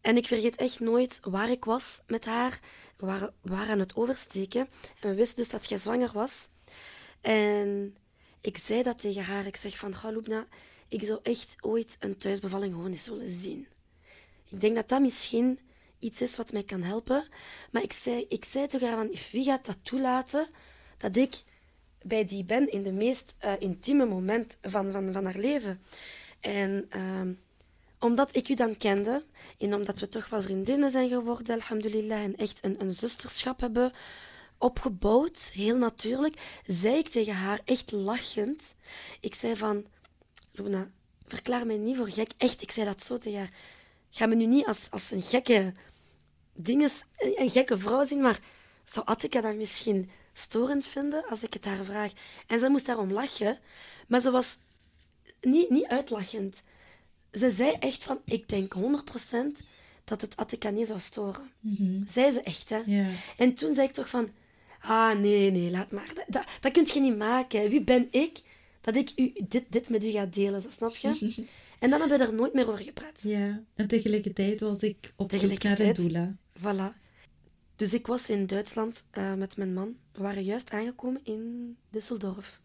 En 0.00 0.16
ik 0.16 0.26
vergeet 0.26 0.56
echt 0.56 0.80
nooit 0.80 1.20
waar 1.22 1.50
ik 1.50 1.64
was 1.64 2.00
met 2.06 2.24
haar. 2.24 2.60
We 2.96 3.32
waren, 3.40 3.68
aan 3.68 3.78
het 3.78 3.96
oversteken. 3.96 4.68
En 5.00 5.08
we 5.08 5.14
wisten 5.14 5.36
dus 5.36 5.48
dat 5.48 5.68
jij 5.68 5.78
zwanger 5.78 6.10
was. 6.12 6.48
En 7.20 7.96
ik 8.40 8.58
zei 8.58 8.82
dat 8.82 8.98
tegen 8.98 9.24
haar. 9.24 9.46
Ik 9.46 9.56
zeg 9.56 9.76
van, 9.76 9.94
"Ga, 9.94 10.10
Lubna, 10.10 10.46
ik 10.88 11.02
zou 11.02 11.18
echt 11.22 11.56
ooit 11.60 11.96
een 12.00 12.16
thuisbevalling 12.16 12.74
gewoon 12.74 12.90
eens 12.90 13.08
willen 13.08 13.30
zien. 13.30 13.66
Ik 14.48 14.60
denk 14.60 14.74
dat 14.74 14.88
dat 14.88 15.00
misschien 15.00 15.58
iets 15.98 16.20
is 16.20 16.36
wat 16.36 16.52
mij 16.52 16.62
kan 16.62 16.82
helpen. 16.82 17.28
Maar 17.70 17.82
ik 17.82 17.92
zei, 17.92 18.26
ik 18.28 18.44
zei 18.44 18.66
tegen 18.66 18.88
haar 18.88 18.96
van, 18.96 19.14
wie 19.32 19.44
gaat 19.44 19.66
dat 19.66 19.76
toelaten 19.82 20.48
dat 20.96 21.16
ik 21.16 21.42
bij 22.02 22.24
die 22.24 22.44
ben 22.44 22.72
in 22.72 22.82
de 22.82 22.92
meest 22.92 23.34
eh, 23.38 23.52
intieme 23.58 24.06
moment 24.06 24.58
van, 24.62 24.92
van, 24.92 25.12
van 25.12 25.24
haar 25.24 25.38
leven. 25.38 25.80
En 26.40 26.86
ehm, 26.88 27.32
omdat 27.98 28.36
ik 28.36 28.48
u 28.48 28.54
dan 28.54 28.76
kende 28.76 29.22
en 29.58 29.74
omdat 29.74 29.98
we 29.98 30.08
toch 30.08 30.28
wel 30.28 30.42
vriendinnen 30.42 30.90
zijn 30.90 31.08
geworden, 31.08 31.54
alhamdulillah, 31.54 32.22
en 32.22 32.36
echt 32.36 32.58
een, 32.62 32.80
een 32.80 32.94
zusterschap 32.94 33.60
hebben 33.60 33.92
opgebouwd, 34.58 35.50
heel 35.54 35.76
natuurlijk, 35.76 36.60
zei 36.66 36.96
ik 36.96 37.08
tegen 37.08 37.34
haar, 37.34 37.60
echt 37.64 37.90
lachend, 37.90 38.62
ik 39.20 39.34
zei 39.34 39.56
van, 39.56 39.86
Luna, 40.52 40.90
verklaar 41.26 41.66
mij 41.66 41.78
niet 41.78 41.96
voor 41.96 42.10
gek. 42.10 42.30
Echt, 42.36 42.62
ik 42.62 42.70
zei 42.70 42.86
dat 42.86 43.04
zo 43.04 43.18
tegen 43.18 43.38
haar. 43.38 43.52
Ga 44.10 44.26
me 44.26 44.34
nu 44.34 44.46
niet 44.46 44.66
als, 44.66 44.90
als 44.90 45.10
een 45.10 45.22
gekke 45.22 45.72
dinges, 46.52 47.02
een 47.16 47.50
gekke 47.50 47.78
vrouw 47.78 48.06
zien, 48.06 48.20
maar 48.20 48.40
zou 48.84 49.06
Attica 49.06 49.40
dat 49.40 49.56
misschien 49.56 50.10
storend 50.38 50.86
vinden 50.86 51.24
als 51.28 51.42
ik 51.42 51.52
het 51.52 51.64
haar 51.64 51.84
vraag? 51.84 52.12
En 52.46 52.58
ze 52.58 52.68
moest 52.68 52.86
daarom 52.86 53.12
lachen, 53.12 53.58
maar 54.08 54.20
ze 54.20 54.30
was 54.30 54.56
niet, 55.40 55.70
niet 55.70 55.86
uitlachend. 55.86 56.62
Ze 57.32 57.50
zei 57.50 57.76
echt 57.80 58.04
van, 58.04 58.20
ik 58.24 58.48
denk 58.48 58.74
100% 58.74 58.80
dat 60.04 60.20
het 60.20 60.36
Attica 60.36 60.70
niet 60.70 60.86
zou 60.86 61.00
storen. 61.00 61.50
Zei 62.06 62.32
ze 62.32 62.42
echt, 62.42 62.68
hè? 62.68 62.82
En 63.36 63.54
toen 63.54 63.74
zei 63.74 63.86
ik 63.86 63.94
toch 63.94 64.08
van, 64.08 64.30
ah 64.80 65.18
nee, 65.18 65.50
nee, 65.50 65.70
laat 65.70 65.90
maar. 65.90 66.10
Dat, 66.14 66.24
dat, 66.28 66.44
dat 66.60 66.72
kun 66.72 66.86
je 66.92 67.00
niet 67.00 67.16
maken. 67.16 67.70
Wie 67.70 67.82
ben 67.82 68.08
ik 68.10 68.42
dat 68.80 68.96
ik 68.96 69.12
u, 69.16 69.32
dit, 69.48 69.64
dit 69.68 69.88
met 69.88 70.04
u 70.04 70.10
ga 70.10 70.26
delen, 70.26 70.62
zo, 70.62 70.68
snap 70.70 70.96
je? 70.96 71.08
en 71.78 71.90
dan 71.90 72.00
hebben 72.00 72.18
we 72.18 72.24
er 72.24 72.34
nooit 72.34 72.54
meer 72.54 72.70
over 72.70 72.84
gepraat. 72.84 73.20
ja. 73.22 73.62
En 73.74 73.86
tegelijkertijd 73.86 74.60
was 74.60 74.82
ik 74.82 75.12
op 75.16 75.32
zoek 75.34 75.62
naar 75.62 75.80
een 75.80 75.94
doula. 75.94 76.36
Voilà. 76.58 77.07
Dus 77.78 77.94
ik 77.94 78.06
was 78.06 78.28
in 78.28 78.46
Duitsland 78.46 79.06
eh, 79.10 79.34
met 79.34 79.56
mijn 79.56 79.74
man. 79.74 79.96
We 80.12 80.22
waren 80.22 80.42
juist 80.42 80.70
aangekomen 80.70 81.20
in 81.24 81.76
Düsseldorf. 81.90 82.60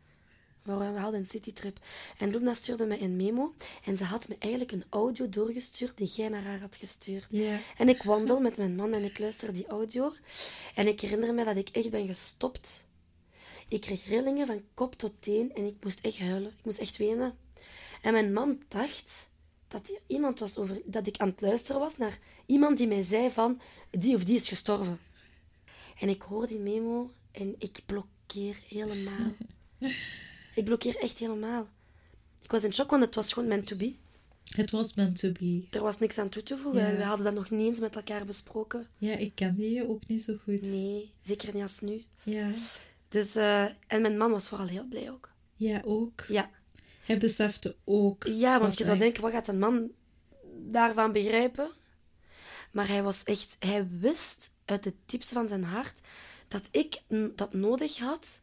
Waar 0.63 0.93
we, 0.93 0.99
hadden 0.99 1.19
een 1.19 1.27
citytrip. 1.27 1.79
En 2.17 2.31
Luna 2.31 2.53
stuurde 2.53 2.85
mij 2.85 3.01
een 3.01 3.15
memo. 3.15 3.53
En 3.85 3.97
ze 3.97 4.03
had 4.03 4.27
me 4.27 4.35
eigenlijk 4.39 4.71
een 4.71 4.83
audio 4.89 5.29
doorgestuurd 5.29 5.97
die 5.97 6.07
jij 6.07 6.29
naar 6.29 6.43
haar 6.43 6.59
had 6.59 6.75
gestuurd. 6.75 7.27
En 7.77 7.89
ik 7.89 8.03
wandel 8.03 8.39
met 8.39 8.57
mijn 8.57 8.75
man 8.75 8.93
en 8.93 9.03
ik 9.03 9.19
luister 9.19 9.53
die 9.53 9.67
audio. 9.67 10.13
En 10.75 10.87
ik 10.87 11.01
herinner 11.01 11.33
me 11.33 11.43
dat 11.43 11.55
ik 11.55 11.69
echt 11.69 11.89
ben 11.89 12.07
gestopt. 12.07 12.85
Ik 13.67 13.81
kreeg 13.81 14.05
rillingen 14.05 14.47
van 14.47 14.61
kop 14.73 14.95
tot 14.95 15.13
teen 15.19 15.53
en 15.55 15.65
ik 15.65 15.75
moest 15.83 15.99
echt 16.01 16.19
huilen. 16.19 16.53
Ik 16.57 16.65
moest 16.65 16.79
echt 16.79 16.97
wenen. 16.97 17.37
En 18.01 18.13
mijn 18.13 18.33
man 18.33 18.61
dacht 18.67 19.29
dat 19.73 19.87
er 19.89 19.99
iemand 20.07 20.39
was 20.39 20.57
over, 20.57 20.81
dat 20.85 21.07
ik 21.07 21.17
aan 21.17 21.27
het 21.27 21.41
luisteren 21.41 21.81
was 21.81 21.97
naar 21.97 22.19
iemand 22.45 22.77
die 22.77 22.87
mij 22.87 23.03
zei 23.03 23.31
van 23.31 23.61
die 23.89 24.15
of 24.15 24.23
die 24.23 24.35
is 24.35 24.47
gestorven. 24.47 24.99
En 25.99 26.09
ik 26.09 26.21
hoor 26.21 26.47
die 26.47 26.59
memo 26.59 27.11
en 27.31 27.55
ik 27.57 27.79
blokkeer 27.85 28.57
helemaal. 28.67 29.31
ik 30.55 30.63
blokkeer 30.63 30.97
echt 30.97 31.17
helemaal. 31.17 31.67
Ik 32.41 32.51
was 32.51 32.63
in 32.63 32.73
shock, 32.73 32.89
want 32.89 33.03
het 33.03 33.15
was 33.15 33.33
gewoon 33.33 33.49
meant 33.49 33.67
to 33.67 33.75
be. 33.75 33.95
Het 34.43 34.71
was 34.71 34.95
meant 34.95 35.19
to 35.19 35.31
be. 35.31 35.67
Er 35.71 35.81
was 35.81 35.99
niks 35.99 36.17
aan 36.17 36.29
toe 36.29 36.43
te 36.43 36.57
voegen. 36.57 36.81
Ja. 36.91 36.95
We 36.95 37.03
hadden 37.03 37.25
dat 37.25 37.33
nog 37.33 37.49
niet 37.49 37.67
eens 37.67 37.79
met 37.79 37.95
elkaar 37.95 38.25
besproken. 38.25 38.87
Ja, 38.97 39.15
ik 39.15 39.35
kende 39.35 39.71
je 39.71 39.89
ook 39.89 40.07
niet 40.07 40.21
zo 40.21 40.35
goed. 40.43 40.61
Nee, 40.61 41.13
zeker 41.21 41.53
niet 41.53 41.63
als 41.63 41.79
nu. 41.79 42.03
Ja. 42.23 42.51
Dus, 43.07 43.35
eh, 43.35 43.65
en 43.87 44.01
mijn 44.01 44.17
man 44.17 44.31
was 44.31 44.49
vooral 44.49 44.67
heel 44.67 44.87
blij 44.87 45.11
ook. 45.11 45.31
Ja, 45.55 45.81
ook. 45.85 46.25
Ja, 46.27 46.49
Hij 47.03 47.17
besefte 47.17 47.75
ook. 47.83 48.23
ja 48.23 48.59
want 48.59 48.77
je 48.77 48.83
zou 48.83 48.97
denken, 48.97 49.21
wat 49.21 49.31
gaat 49.31 49.47
een 49.47 49.59
man 49.59 49.89
daarvan 50.71 51.11
begrijpen? 51.11 51.69
Maar 52.71 52.87
hij 52.87 53.03
was 53.03 53.23
echt, 53.23 53.55
hij 53.59 53.87
wist 53.99 54.53
uit 54.65 54.83
de 54.83 54.93
diepste 55.05 55.33
van 55.33 55.47
zijn 55.47 55.63
hart 55.63 55.99
dat 56.47 56.67
ik 56.71 57.01
dat 57.35 57.53
nodig 57.53 57.97
had, 57.97 58.39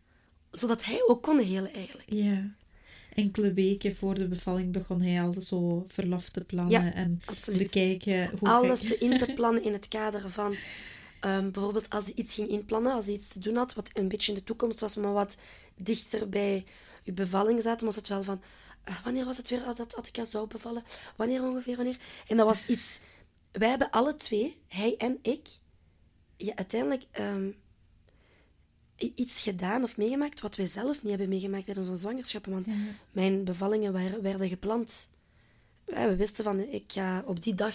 zodat 0.50 0.84
hij 0.84 1.02
ook 1.06 1.22
kon 1.22 1.38
helen 1.38 1.72
eigenlijk. 1.72 2.10
Ja. 2.12 2.54
enkele 3.14 3.52
weken 3.52 3.96
voor 3.96 4.14
de 4.14 4.28
bevalling 4.28 4.72
begon 4.72 5.00
hij 5.02 5.22
al 5.22 5.32
zo 5.40 5.84
verlof 5.88 6.28
te 6.28 6.44
plannen 6.44 6.84
Ja, 6.84 6.92
en 6.94 7.20
absoluut. 7.24 7.62
bekijken 7.62 8.30
hoe 8.38 8.48
Alles 8.48 8.82
in 8.82 9.18
te 9.18 9.32
plannen 9.36 9.62
in 9.62 9.72
het 9.72 9.88
kader 9.88 10.30
van... 10.30 10.54
ehm, 11.20 11.50
bijvoorbeeld 11.50 11.90
als 11.90 12.04
hij 12.04 12.12
iets 12.16 12.34
ging 12.34 12.48
inplannen, 12.48 12.92
als 12.92 13.04
hij 13.04 13.14
iets 13.14 13.28
te 13.28 13.38
doen 13.38 13.56
had, 13.56 13.74
wat 13.74 13.90
een 13.92 14.08
beetje 14.08 14.32
in 14.32 14.38
de 14.38 14.44
toekomst 14.44 14.80
was, 14.80 14.94
maar 14.96 15.12
wat 15.12 15.36
dichter 15.76 16.28
bij 16.28 16.64
uw 17.10 17.24
bevalling 17.24 17.62
zaten, 17.62 17.86
was 17.86 17.96
het 17.96 18.08
wel 18.08 18.22
van... 18.22 18.42
eh, 18.84 19.04
wanneer 19.04 19.24
was 19.24 19.36
het 19.36 19.48
weer 19.48 19.64
dat, 19.64 19.76
dat 19.76 20.06
ik 20.06 20.16
jou 20.16 20.28
zou 20.28 20.46
bevallen? 20.46 20.82
Wanneer 21.16 21.42
ongeveer, 21.42 21.76
wanneer? 21.76 21.98
En 22.28 22.36
dat 22.36 22.46
was 22.46 22.66
iets... 22.66 23.00
Wij 23.52 23.68
hebben 23.68 23.90
alle 23.90 24.16
twee, 24.16 24.60
hij 24.68 24.94
en 24.98 25.18
ik, 25.22 25.48
ja, 26.36 26.54
uiteindelijk 26.54 27.04
ehm, 27.10 27.50
iets 28.96 29.42
gedaan 29.42 29.82
of 29.82 29.96
meegemaakt 29.96 30.40
wat 30.40 30.56
wij 30.56 30.66
zelf 30.66 31.02
niet 31.02 31.10
hebben 31.10 31.28
meegemaakt 31.28 31.64
tijdens 31.64 31.88
onze 31.88 32.00
zwangerschappen. 32.00 32.52
Want 32.52 32.66
mijn 33.12 33.44
bevallingen 33.44 33.92
waren, 33.92 34.22
werden 34.22 34.48
gepland. 34.48 35.10
We 35.94 36.16
wisten 36.16 36.44
van, 36.44 36.60
ik 36.60 36.84
ga 36.86 37.22
op 37.26 37.42
die 37.42 37.54
dag 37.54 37.74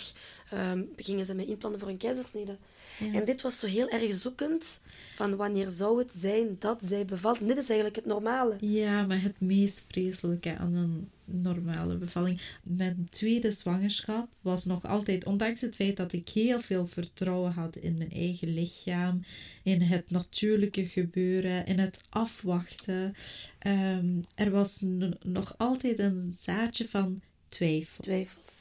ehm, 0.50 0.84
gingen 0.96 1.26
ze 1.26 1.36
mij 1.36 1.46
inplannen 1.46 1.80
voor 1.80 1.90
een 1.90 1.98
keizersnede. 1.98 2.58
En 3.00 3.26
dit 3.26 3.42
was 3.42 3.60
zo 3.60 3.68
heel 3.68 3.90
erg 3.90 4.14
zoekend 4.14 4.82
van 5.16 5.36
wanneer 5.36 5.70
zou 5.70 6.00
het 6.00 6.12
zijn 6.16 6.56
dat 6.60 6.80
zij 6.84 7.06
bevalt. 7.06 7.40
En 7.40 7.48
dit 7.48 7.58
is 7.58 7.68
eigenlijk 7.68 7.96
het 7.96 8.06
normale. 8.06 8.56
Ja, 8.60 9.06
maar 9.06 9.22
het 9.22 9.40
meest 9.40 9.86
vreselijke 9.88 10.58
aan 10.58 10.74
een 10.74 11.10
normale 11.26 11.98
bevalling. 11.98 12.42
Mijn 12.64 13.08
tweede 13.10 13.52
zwangerschap 13.52 14.28
was 14.42 14.66
nog 14.66 14.86
altijd, 14.88 15.26
ondanks 15.26 15.62
het 15.62 15.76
feit 15.76 15.98
dat 15.98 16.14
ik 16.14 16.30
heel 16.30 16.60
veel 16.60 16.88
vertrouwen 16.88 17.52
had 17.52 17.76
in 17.76 17.98
mijn 17.98 18.12
eigen 18.12 18.54
lichaam, 18.54 19.24
in 19.64 19.82
het 19.82 20.10
natuurlijke 20.10 20.88
gebeuren, 20.88 21.66
in 21.66 21.80
het 21.80 22.02
afwachten, 22.10 23.16
ehm, 23.60 24.22
er 24.36 24.52
was 24.52 24.84
nog 25.22 25.58
altijd 25.58 26.00
een 26.00 26.32
zaadje 26.40 26.88
van 26.88 27.22
twijfel. 27.48 28.04
Twijfels. 28.04 28.54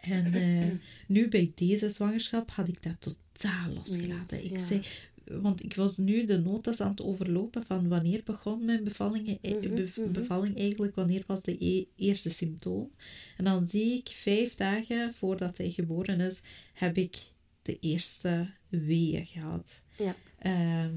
En 0.00 0.34
eh, 0.42 0.68
nu 1.06 1.28
bij 1.28 1.52
deze 1.54 1.88
zwangerschap 1.88 2.50
had 2.50 2.68
ik 2.68 2.82
dat 2.82 2.96
totaal 3.32 3.72
losgelaten. 3.74 4.44
Ik 4.44 4.50
ja. 4.50 4.66
zei, 4.66 4.82
want 5.24 5.64
ik 5.64 5.74
was 5.74 5.96
nu 5.96 6.24
de 6.24 6.38
notas 6.38 6.80
aan 6.80 6.90
het 6.90 7.02
overlopen 7.02 7.62
van 7.64 7.88
wanneer 7.88 8.20
begon 8.24 8.64
mijn 8.64 8.84
bevalling, 8.84 9.38
eh, 9.42 9.54
Mhm, 9.54 9.82
mhm. 9.82 10.12
bevalling 10.12 10.56
eigenlijk, 10.58 10.94
wanneer 10.94 11.24
was 11.26 11.42
de 11.42 11.64
e- 11.64 11.84
eerste 11.96 12.30
symptoom. 12.30 12.90
En 13.36 13.44
dan 13.44 13.66
zie 13.66 13.92
ik 13.98 14.08
vijf 14.08 14.54
dagen 14.54 15.14
voordat 15.14 15.56
hij 15.58 15.70
geboren 15.70 16.20
is, 16.20 16.40
heb 16.72 16.96
ik 16.96 17.16
de 17.62 17.78
eerste 17.78 18.50
weeën 18.68 19.26
gehad. 19.26 19.82
Ja. 19.98 20.16
Ehm, 20.38 20.96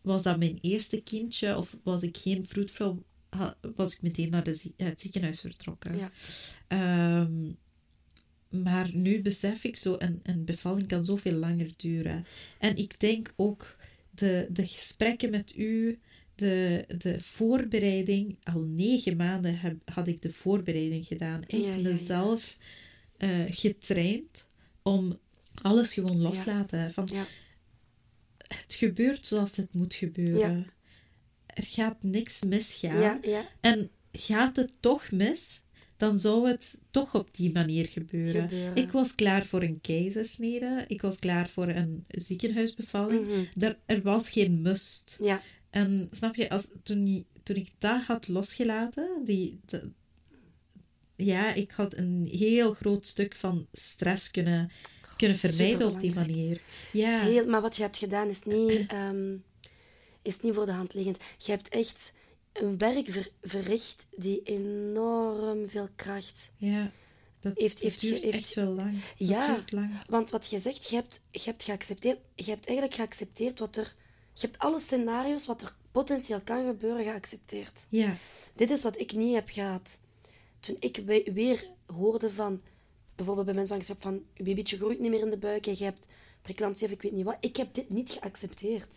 was 0.00 0.22
dat 0.22 0.38
mijn 0.38 0.58
eerste 0.60 1.00
kindje 1.02 1.56
of 1.56 1.76
was 1.82 2.02
ik 2.02 2.16
geen 2.16 2.46
vroedvrouw, 2.46 3.02
was 3.74 3.94
ik 3.94 4.02
meteen 4.02 4.30
naar 4.30 4.44
de 4.44 4.72
het 4.76 5.00
ziekenhuis 5.00 5.40
vertrokken. 5.40 5.98
Ja. 5.98 6.10
Ehm, 6.66 7.52
maar 8.62 8.90
nu 8.92 9.22
besef 9.22 9.64
ik 9.64 9.76
zo, 9.76 9.94
een, 9.98 10.20
een 10.22 10.44
bevalling 10.44 10.88
kan 10.88 11.04
zoveel 11.04 11.32
langer 11.32 11.70
duren. 11.76 12.26
En 12.58 12.76
ik 12.76 13.00
denk 13.00 13.32
ook 13.36 13.76
de, 14.10 14.46
de 14.50 14.66
gesprekken 14.66 15.30
met 15.30 15.56
u, 15.56 15.98
de, 16.34 16.84
de 16.98 17.20
voorbereiding, 17.20 18.38
al 18.42 18.60
negen 18.60 19.16
maanden 19.16 19.58
heb, 19.58 19.76
had 19.84 20.06
ik 20.06 20.22
de 20.22 20.32
voorbereiding 20.32 21.06
gedaan. 21.06 21.44
Echt 21.44 21.62
Ja, 21.62 21.76
mezelf 21.76 22.56
eh, 23.16 23.30
getraind 23.48 24.48
om 24.82 25.18
alles 25.62 25.94
gewoon 25.94 26.20
loslaten. 26.20 26.92
Van, 26.92 27.08
Ja. 27.12 27.26
Het 28.46 28.74
gebeurt 28.74 29.26
zoals 29.26 29.56
het 29.56 29.72
moet 29.72 29.94
gebeuren. 29.94 30.66
Er 31.56 31.64
gaat 31.66 32.02
niks 32.02 32.42
misgaan. 32.42 33.00
Ja, 33.00 33.18
ja. 33.22 33.44
En 33.60 33.90
gaat 34.12 34.56
het 34.56 34.72
toch 34.80 35.10
mis, 35.10 35.60
dan 35.96 36.18
zou 36.18 36.48
het 36.48 36.80
toch 36.90 37.14
op 37.14 37.34
die 37.34 37.52
manier 37.52 37.86
gebeuren. 37.86 38.42
Gebeuren. 38.48 38.76
Ik 38.76 38.90
was 38.92 39.14
klaar 39.14 39.44
voor 39.46 39.62
een 39.62 39.80
keizersnede. 39.80 40.84
Ik 40.86 41.02
was 41.02 41.18
klaar 41.18 41.48
voor 41.48 41.68
een 41.68 42.04
ziekenhuisbevalling. 42.08 43.26
Mhm. 43.26 43.64
er, 43.64 43.78
er 43.86 44.02
was 44.02 44.28
geen 44.30 44.62
must. 44.62 45.18
Ja. 45.22 45.42
En 45.70 46.08
snap 46.10 46.34
je, 46.34 46.50
als, 46.50 46.68
toen, 46.82 47.26
toen 47.42 47.56
ik 47.56 47.68
dat 47.78 48.02
had 48.02 48.28
losgelaten, 48.28 49.08
die, 49.24 49.60
de- 49.66 49.90
ja, 51.16 51.54
ik 51.54 51.70
had 51.70 51.96
een 51.96 52.28
heel 52.30 52.72
groot 52.72 53.06
stuk 53.06 53.34
van 53.34 53.66
stress 53.72 54.30
kunnen, 54.30 54.70
kunnen 55.16 55.38
vermijden 55.38 55.88
op 55.88 56.00
die 56.00 56.14
manier. 56.14 56.60
Ja, 56.92 57.20
heel- 57.22 57.46
maar 57.46 57.60
wat 57.60 57.76
je 57.76 57.82
hebt 57.82 57.96
gedaan 57.98 58.28
is 58.28 58.42
niet, 58.44 58.86
ehm, 58.92 59.34
is 60.26 60.40
niet 60.40 60.54
voor 60.54 60.66
de 60.66 60.72
hand 60.72 60.94
liggend. 60.94 61.18
Je 61.38 61.50
hebt 61.52 61.68
echt 61.68 62.12
een 62.52 62.78
werk 62.78 63.08
ver- 63.10 63.30
verricht 63.42 64.06
die 64.16 64.42
enorm 64.42 65.68
veel 65.68 65.88
kracht. 65.96 66.50
ja. 66.56 66.90
Dat, 67.40 67.58
Heeft- 67.58 67.72
dat 67.74 67.82
heeft- 67.82 68.00
duurt 68.00 68.24
heeft- 68.24 68.36
echt 68.36 68.54
wel 68.54 68.72
lang. 68.72 68.92
Dat 69.18 69.28
Ja. 69.28 69.64
lang. 69.70 69.90
Want 70.08 70.30
wat 70.30 70.46
je 70.50 70.58
zegt, 70.58 70.88
je 70.88 70.94
hebt, 70.96 71.22
je 71.30 71.40
hebt 71.44 71.62
geaccepteerd, 71.62 72.18
je 72.34 72.44
hebt 72.50 72.66
eigenlijk 72.66 72.96
geaccepteerd 72.96 73.58
wat 73.58 73.76
er. 73.76 73.94
Je 74.32 74.46
hebt 74.46 74.58
alle 74.58 74.80
scenario's 74.80 75.46
wat 75.46 75.62
er 75.62 75.74
potentieel 75.92 76.40
kan 76.40 76.66
gebeuren 76.66 77.04
geaccepteerd. 77.04 77.86
Ja, 77.88 78.16
Dit 78.54 78.70
is 78.70 78.82
wat 78.82 78.98
ik 79.00 79.12
niet 79.12 79.34
heb 79.34 79.48
gehad. 79.48 80.00
Toen 80.60 80.76
ik 80.80 80.96
we- 81.04 81.30
weer 81.34 81.66
hoorde 81.86 82.30
van, 82.30 82.60
bijvoorbeeld 83.14 83.46
bij 83.46 83.54
mijn 83.54 83.66
zwangerschap, 83.66 84.02
van 84.02 84.22
je 84.34 84.42
babytje 84.42 84.76
groeit 84.76 85.00
niet 85.00 85.10
meer 85.10 85.20
in 85.20 85.30
de 85.30 85.38
buik 85.38 85.66
en 85.66 85.74
je 85.78 85.84
hebt 85.84 86.06
preeclampsie 86.42 86.86
of 86.86 86.92
ik 86.92 87.02
weet 87.02 87.12
niet 87.12 87.24
wat. 87.24 87.36
Ik 87.40 87.56
heb 87.56 87.74
dit 87.74 87.90
niet 87.90 88.10
geaccepteerd. 88.10 88.88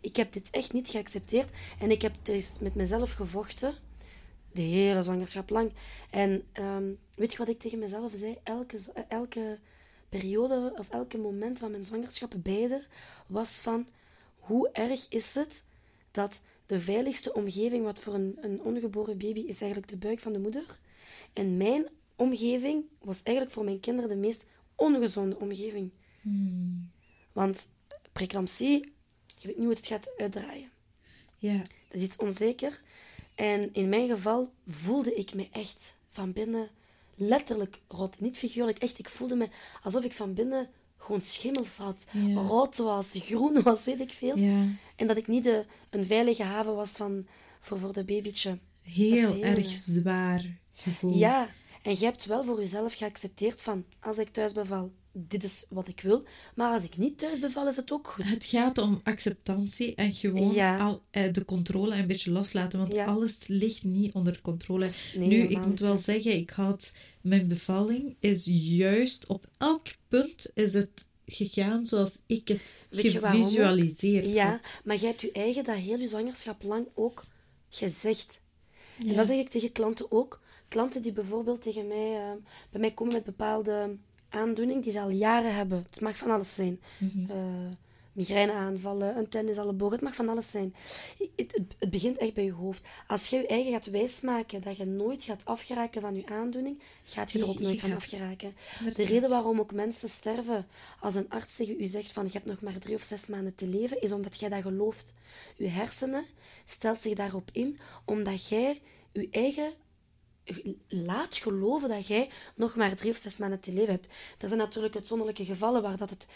Ik 0.00 0.16
heb 0.16 0.32
dit 0.32 0.50
echt 0.50 0.72
niet 0.72 0.88
geaccepteerd. 0.88 1.48
En 1.80 1.90
ik 1.90 2.02
heb 2.02 2.14
dus 2.22 2.58
met 2.60 2.74
mezelf 2.74 3.12
gevochten, 3.12 3.74
de 4.52 4.62
hele 4.62 5.02
zwangerschap 5.02 5.50
lang. 5.50 5.72
En 6.10 6.42
ehm, 6.52 6.84
weet 7.14 7.32
je 7.32 7.38
wat 7.38 7.48
ik 7.48 7.58
tegen 7.60 7.78
mezelf 7.78 8.12
zei? 8.16 8.36
Elke, 8.42 8.78
z- 8.78 8.88
elke 9.08 9.58
periode 10.08 10.74
of 10.78 10.88
elke 10.90 11.18
moment 11.18 11.58
van 11.58 11.70
mijn 11.70 11.84
zwangerschap, 11.84 12.34
beide, 12.38 12.84
was 13.26 13.50
van 13.50 13.86
hoe 14.38 14.68
erg 14.72 15.06
is 15.08 15.34
het 15.34 15.64
dat 16.10 16.40
de 16.66 16.80
veiligste 16.80 17.32
omgeving 17.34 17.84
wat 17.84 17.98
voor 17.98 18.14
een, 18.14 18.38
een 18.40 18.60
ongeboren 18.62 19.18
baby 19.18 19.40
is 19.40 19.60
eigenlijk 19.60 19.90
de 19.90 19.96
buik 19.96 20.18
van 20.18 20.32
de 20.32 20.38
moeder. 20.38 20.78
En 21.32 21.56
mijn 21.56 21.86
omgeving 22.16 22.84
was 23.00 23.22
eigenlijk 23.22 23.56
voor 23.56 23.64
mijn 23.64 23.80
kinderen 23.80 24.10
de 24.10 24.16
meest 24.16 24.46
ongezonde 24.74 25.38
omgeving. 25.38 25.90
Want 27.32 27.70
preeclampsie, 28.12 28.92
je 29.38 29.46
weet 29.46 29.56
niet 29.56 29.66
hoe 29.66 29.74
het 29.74 29.86
gaat 29.86 30.10
uitdraaien. 30.16 30.70
ja. 31.38 31.56
Dat 31.88 32.00
is 32.00 32.02
iets 32.02 32.16
onzeker. 32.16 32.80
En 33.34 33.72
in 33.72 33.88
mijn 33.88 34.08
geval 34.08 34.52
voelde 34.66 35.14
ik 35.14 35.34
me 35.34 35.48
echt 35.52 35.98
van 36.10 36.32
binnen 36.32 36.68
letterlijk 37.14 37.80
rot. 37.88 38.20
Niet 38.20 38.38
figuurlijk, 38.38 38.78
echt. 38.78 38.98
Ik 38.98 39.08
voelde 39.08 39.36
me 39.36 39.48
alsof 39.82 40.04
ik 40.04 40.12
van 40.12 40.34
binnen 40.34 40.68
gewoon 40.96 41.20
schimmels 41.20 41.76
had. 41.76 42.04
Ja. 42.10 42.34
Rood 42.34 42.76
was, 42.76 43.08
groen 43.12 43.62
was, 43.62 43.84
weet 43.84 44.00
ik 44.00 44.12
veel. 44.12 44.38
Ja, 44.38 44.66
En 44.96 45.06
dat 45.06 45.16
ik 45.16 45.26
niet 45.26 45.44
de, 45.44 45.64
een 45.90 46.04
veilige 46.04 46.42
haven 46.42 46.74
was 46.74 46.90
van, 46.90 47.26
voor, 47.60 47.78
voor 47.78 47.92
de 47.92 48.04
babytje. 48.04 48.58
heel, 48.82 49.32
heel, 49.32 49.42
erg 49.42 49.66
zwaar 49.66 50.58
gevoel. 50.72 51.16
Ja, 51.16 51.48
en 51.82 51.92
je 51.98 52.04
hebt 52.04 52.24
wel 52.24 52.44
voor 52.44 52.58
jezelf 52.58 52.94
geaccepteerd 52.94 53.62
van, 53.62 53.84
als 54.00 54.18
ik 54.18 54.32
thuis 54.32 54.52
beval, 54.52 54.92
dit 55.28 55.44
is 55.44 55.66
wat 55.68 55.88
ik 55.88 56.00
wil. 56.00 56.24
Maar 56.54 56.72
als 56.74 56.84
ik 56.84 56.96
niet 56.96 57.18
thuis 57.18 57.38
beval, 57.38 57.68
is 57.68 57.76
het 57.76 57.92
ook 57.92 58.08
goed. 58.08 58.24
Het 58.24 58.44
gaat 58.44 58.78
om 58.78 59.00
acceptantie 59.02 59.94
en 59.94 60.12
gewoon 60.12 60.52
Ja. 60.54 60.78
al, 60.78 61.02
eh, 61.10 61.32
de 61.32 61.44
controle 61.44 61.94
een 61.96 62.06
beetje 62.06 62.30
loslaten, 62.30 62.78
want 62.78 62.92
Ja. 62.92 63.04
alles 63.04 63.46
ligt 63.46 63.84
niet 63.84 64.14
onder 64.14 64.40
controle. 64.40 64.90
Nee, 65.14 65.28
nu, 65.28 65.36
ik 65.42 65.66
moet 65.66 65.80
wel 65.80 65.96
zeggen, 65.98 66.36
ik 66.36 66.50
had 66.50 66.92
mijn 67.20 67.48
bevalling 67.48 68.16
is 68.20 68.46
juist 68.50 69.26
op 69.26 69.46
elk 69.58 69.86
punt 70.08 70.50
is 70.54 70.72
het 70.72 71.06
gegaan 71.26 71.86
zoals 71.86 72.22
ik 72.26 72.48
het 72.48 72.76
Weet 72.90 73.12
je 73.12 73.18
gevisualiseerd 73.18 74.26
Ja, 74.26 74.50
had. 74.50 74.80
maar 74.84 75.00
je 75.00 75.06
hebt 75.06 75.20
je 75.20 75.32
eigen 75.32 75.64
dat 75.64 75.76
heel 75.76 75.98
je 75.98 76.08
zwangerschap 76.08 76.62
lang 76.62 76.86
ook 76.94 77.24
gezegd. 77.68 78.40
Ja. 78.98 79.10
En 79.10 79.16
dat 79.16 79.26
zeg 79.26 79.36
ik 79.38 79.48
tegen 79.48 79.72
klanten 79.72 80.12
ook. 80.12 80.40
Klanten 80.68 81.02
die 81.02 81.12
bijvoorbeeld 81.12 81.62
tegen 81.62 81.86
mij, 81.88 82.14
eh, 82.16 82.32
bij 82.70 82.80
mij 82.80 82.90
komen 82.92 83.12
met 83.14 83.24
bepaalde 83.24 83.96
aandoening 84.30 84.82
die 84.82 84.92
ze 84.92 85.00
al 85.00 85.10
jaren 85.10 85.54
hebben. 85.54 85.86
Het 85.90 86.00
mag 86.00 86.16
van 86.16 86.30
alles 86.30 86.54
zijn. 86.54 86.80
Mhm. 86.98 87.30
Eh, 87.30 87.36
migraineaanvallen, 88.12 89.16
een 89.16 89.28
tenniselleboog, 89.28 89.92
het 89.92 90.00
mag 90.00 90.14
van 90.14 90.28
alles 90.28 90.50
zijn. 90.50 90.74
Het, 91.18 91.30
het, 91.36 91.62
het 91.78 91.90
begint 91.90 92.18
echt 92.18 92.34
bij 92.34 92.44
je 92.44 92.52
hoofd. 92.52 92.82
Als 93.06 93.30
je 93.30 93.36
je 93.36 93.46
eigen 93.46 93.72
gaat 93.72 93.86
wijsmaken 93.86 94.62
dat 94.62 94.76
je 94.76 94.84
nooit 94.84 95.24
gaat 95.24 95.40
afgeraken 95.44 96.00
van 96.00 96.14
je 96.14 96.26
aandoening, 96.26 96.80
gaat 97.04 97.32
je 97.32 97.38
er 97.38 97.44
Je- 97.44 97.50
ook 97.50 97.58
je 97.58 97.64
nooit 97.64 97.80
van 97.80 97.92
afgeraken. 97.94 98.54
De 98.96 99.04
reden 99.04 99.30
waarom 99.30 99.60
ook 99.60 99.72
mensen 99.72 100.08
sterven, 100.08 100.66
als 101.00 101.14
een 101.14 101.28
arts 101.30 101.56
tegen 101.56 101.80
u 101.80 101.86
zegt 101.86 102.12
van 102.12 102.24
je 102.24 102.32
hebt 102.32 102.46
nog 102.46 102.60
maar 102.60 102.78
drie 102.78 102.94
of 102.94 103.02
zes 103.02 103.26
maanden 103.26 103.54
te 103.54 103.66
leven, 103.66 104.00
is 104.00 104.12
omdat 104.12 104.40
jij 104.40 104.48
dat 104.48 104.62
gelooft. 104.62 105.14
Uw 105.58 105.68
hersenen 105.68 106.24
stelt 106.64 107.00
zich 107.00 107.14
daarop 107.14 107.48
in, 107.52 107.78
omdat 108.04 108.48
jij 108.48 108.80
je 109.12 109.28
eigen 109.30 109.70
laat 110.88 111.36
geloven 111.36 111.88
dat 111.88 112.06
jij 112.06 112.28
nog 112.56 112.76
maar 112.76 112.94
drie 112.96 113.10
of 113.10 113.16
zes 113.16 113.36
maanden 113.36 113.60
te 113.60 113.72
leven 113.72 113.92
hebt. 113.92 114.06
Er 114.38 114.46
zijn 114.48 114.60
natuurlijk 114.60 114.94
uitzonderlijke 114.94 115.44
gevallen 115.44 115.82
waar 115.82 115.96
dat 115.96 116.10
het... 116.10 116.26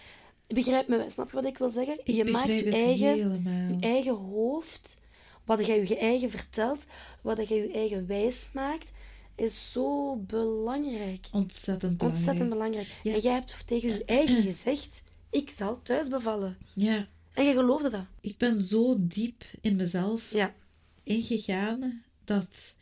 Begrijp 0.46 0.88
me, 0.88 1.04
snap 1.10 1.30
je 1.30 1.36
wat 1.36 1.44
ik 1.44 1.58
wil 1.58 1.72
zeggen? 1.72 1.98
Ik 2.04 2.14
je 2.14 2.24
maakt 2.24 2.46
je 2.46 2.70
eigen, 2.72 3.16
je 3.16 3.76
eigen 3.80 4.14
hoofd, 4.14 5.00
wat 5.44 5.66
jij 5.66 5.86
je 5.86 5.96
eigen 5.98 6.30
vertelt, 6.30 6.84
wat 7.22 7.48
jij 7.48 7.56
je 7.56 7.72
eigen 7.72 8.06
wijs 8.06 8.50
maakt, 8.54 8.90
is 9.34 9.72
zo 9.72 10.16
belangrijk. 10.16 11.26
Ontzettend 11.32 11.96
belangrijk. 11.96 12.18
Ontzettend 12.26 12.48
belangrijk. 12.50 12.88
Ja. 13.02 13.14
En 13.14 13.20
jij 13.20 13.32
hebt 13.32 13.66
tegen 13.66 13.88
je 13.88 14.04
eigen 14.04 14.42
gezegd, 14.52 15.02
ik 15.30 15.50
zal 15.50 15.82
thuis 15.82 16.08
bevallen. 16.08 16.58
Ja, 16.74 17.08
En 17.32 17.44
je 17.44 17.52
geloofde 17.52 17.90
dat. 17.90 18.04
ik 18.20 18.36
ben 18.38 18.58
zo 18.58 18.96
diep 18.98 19.42
in 19.60 19.76
mezelf 19.76 20.32
Ja. 20.32 20.54
ingegaan 21.02 22.02
dat 22.24 22.74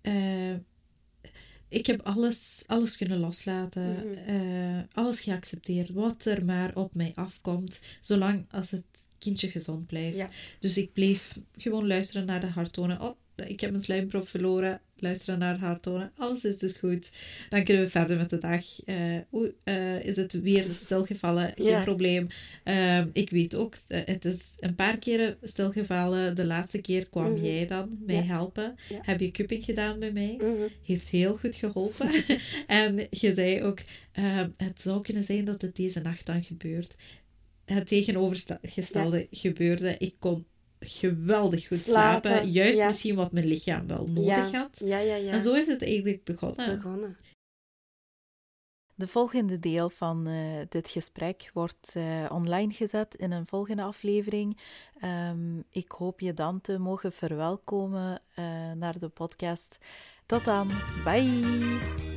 eh, 0.00 0.54
ik 1.68 1.86
heb 1.86 2.00
alles, 2.02 2.62
alles 2.66 2.96
kunnen 2.96 3.18
loslaten, 3.18 4.06
Mhm. 4.08 4.18
eh, 4.28 4.82
alles 4.92 5.20
geaccepteerd, 5.20 5.90
wat 5.90 6.24
er 6.24 6.44
maar 6.44 6.74
op 6.74 6.94
mij 6.94 7.12
afkomt, 7.14 7.80
zolang 8.00 8.46
als 8.50 8.70
het 8.70 9.08
kindje 9.18 9.50
gezond 9.50 9.86
blijft. 9.86 10.16
Ja. 10.16 10.28
Dus 10.58 10.78
ik 10.78 10.92
bleef 10.92 11.38
gewoon 11.56 11.86
luisteren 11.86 12.26
naar 12.26 12.40
de 12.40 12.46
harttonen. 12.46 13.00
Oh, 13.00 13.16
ik 13.46 13.60
heb 13.60 13.70
mijn 13.70 13.82
slijmprop 13.82 14.28
verloren. 14.28 14.80
Luisteren 15.00 15.38
naar 15.38 15.54
de 15.58 15.60
harttonen. 15.64 16.12
Alles 16.16 16.44
is 16.44 16.58
dus 16.58 16.72
goed. 16.72 17.12
Dan 17.48 17.64
kunnen 17.64 17.82
we 17.82 17.88
verder 17.90 18.16
met 18.16 18.30
de 18.30 18.38
dag. 18.38 18.64
Eh, 19.64 20.00
is 20.04 20.16
het 20.16 20.32
weer 20.32 20.64
stilgevallen? 20.64 21.52
Geen 21.56 21.82
probleem. 21.82 22.26
Ehm, 22.64 23.08
ik 23.12 23.30
weet 23.30 23.54
ook, 23.54 23.74
eh, 23.88 24.00
het 24.04 24.24
is 24.24 24.56
een 24.60 24.74
paar 24.74 24.98
keren 24.98 25.36
stilgevallen. 25.42 26.36
De 26.36 26.44
laatste 26.46 26.80
keer 26.80 27.08
kwam 27.08 27.32
Mhm. 27.32 27.44
jij 27.44 27.66
dan 27.66 27.98
mij 28.06 28.14
Ja. 28.14 28.22
helpen. 28.22 28.74
Ja. 28.88 28.98
Heb 29.02 29.20
je 29.20 29.30
cupping 29.30 29.62
gedaan 29.64 29.98
bij 29.98 30.12
mij? 30.12 30.34
Mhm. 30.38 30.68
Heeft 30.82 31.08
heel 31.08 31.36
goed 31.36 31.56
geholpen. 31.56 32.10
en 32.66 33.06
je 33.10 33.34
zei 33.34 33.62
ook, 33.62 33.78
ehm, 34.12 34.48
het 34.56 34.80
zou 34.80 35.02
kunnen 35.02 35.24
zijn 35.24 35.44
dat 35.44 35.62
het 35.62 35.76
deze 35.76 36.00
nacht 36.00 36.26
dan 36.26 36.42
gebeurt. 36.42 36.94
Het 37.64 37.86
tegenovergestelde 37.86 39.26
gebeurde. 39.30 39.94
Ik 39.98 40.14
kon 40.18 40.46
geweldig 40.80 41.66
goed 41.66 41.78
slapen. 41.78 42.30
Slapen, 42.30 42.50
Juist 42.50 42.78
ja. 42.78 42.86
misschien 42.86 43.14
wat 43.14 43.32
mijn 43.32 43.46
lichaam 43.46 43.86
wel 43.86 44.06
nodig 44.06 44.50
ja. 44.50 44.58
had. 44.58 44.80
Ja, 44.84 44.98
ja, 44.98 45.14
ja. 45.14 45.32
En 45.32 45.42
zo 45.42 45.54
is 45.54 45.66
het 45.66 45.82
eigenlijk 45.82 46.24
begonnen. 46.24 46.76
begonnen. 46.76 47.16
De 48.98 49.08
volgende 49.08 49.58
deel 49.58 49.90
van 49.90 50.26
eh, 50.26 50.34
dit 50.68 50.88
gesprek 50.88 51.50
wordt 51.54 51.92
eh, 51.94 52.26
online 52.28 52.72
gezet 52.72 53.14
in 53.14 53.32
een 53.32 53.46
volgende 53.46 53.82
aflevering. 53.82 54.58
Ehm, 55.00 55.58
ik 55.70 55.90
hoop 55.90 56.20
je 56.20 56.34
dan 56.34 56.60
te 56.60 56.78
mogen 56.78 57.12
verwelkomen 57.12 58.22
eh, 58.34 58.44
naar 58.72 58.98
de 58.98 59.08
podcast. 59.08 59.78
Tot 60.26 60.44
dan. 60.44 60.70
Bye. 61.04 62.07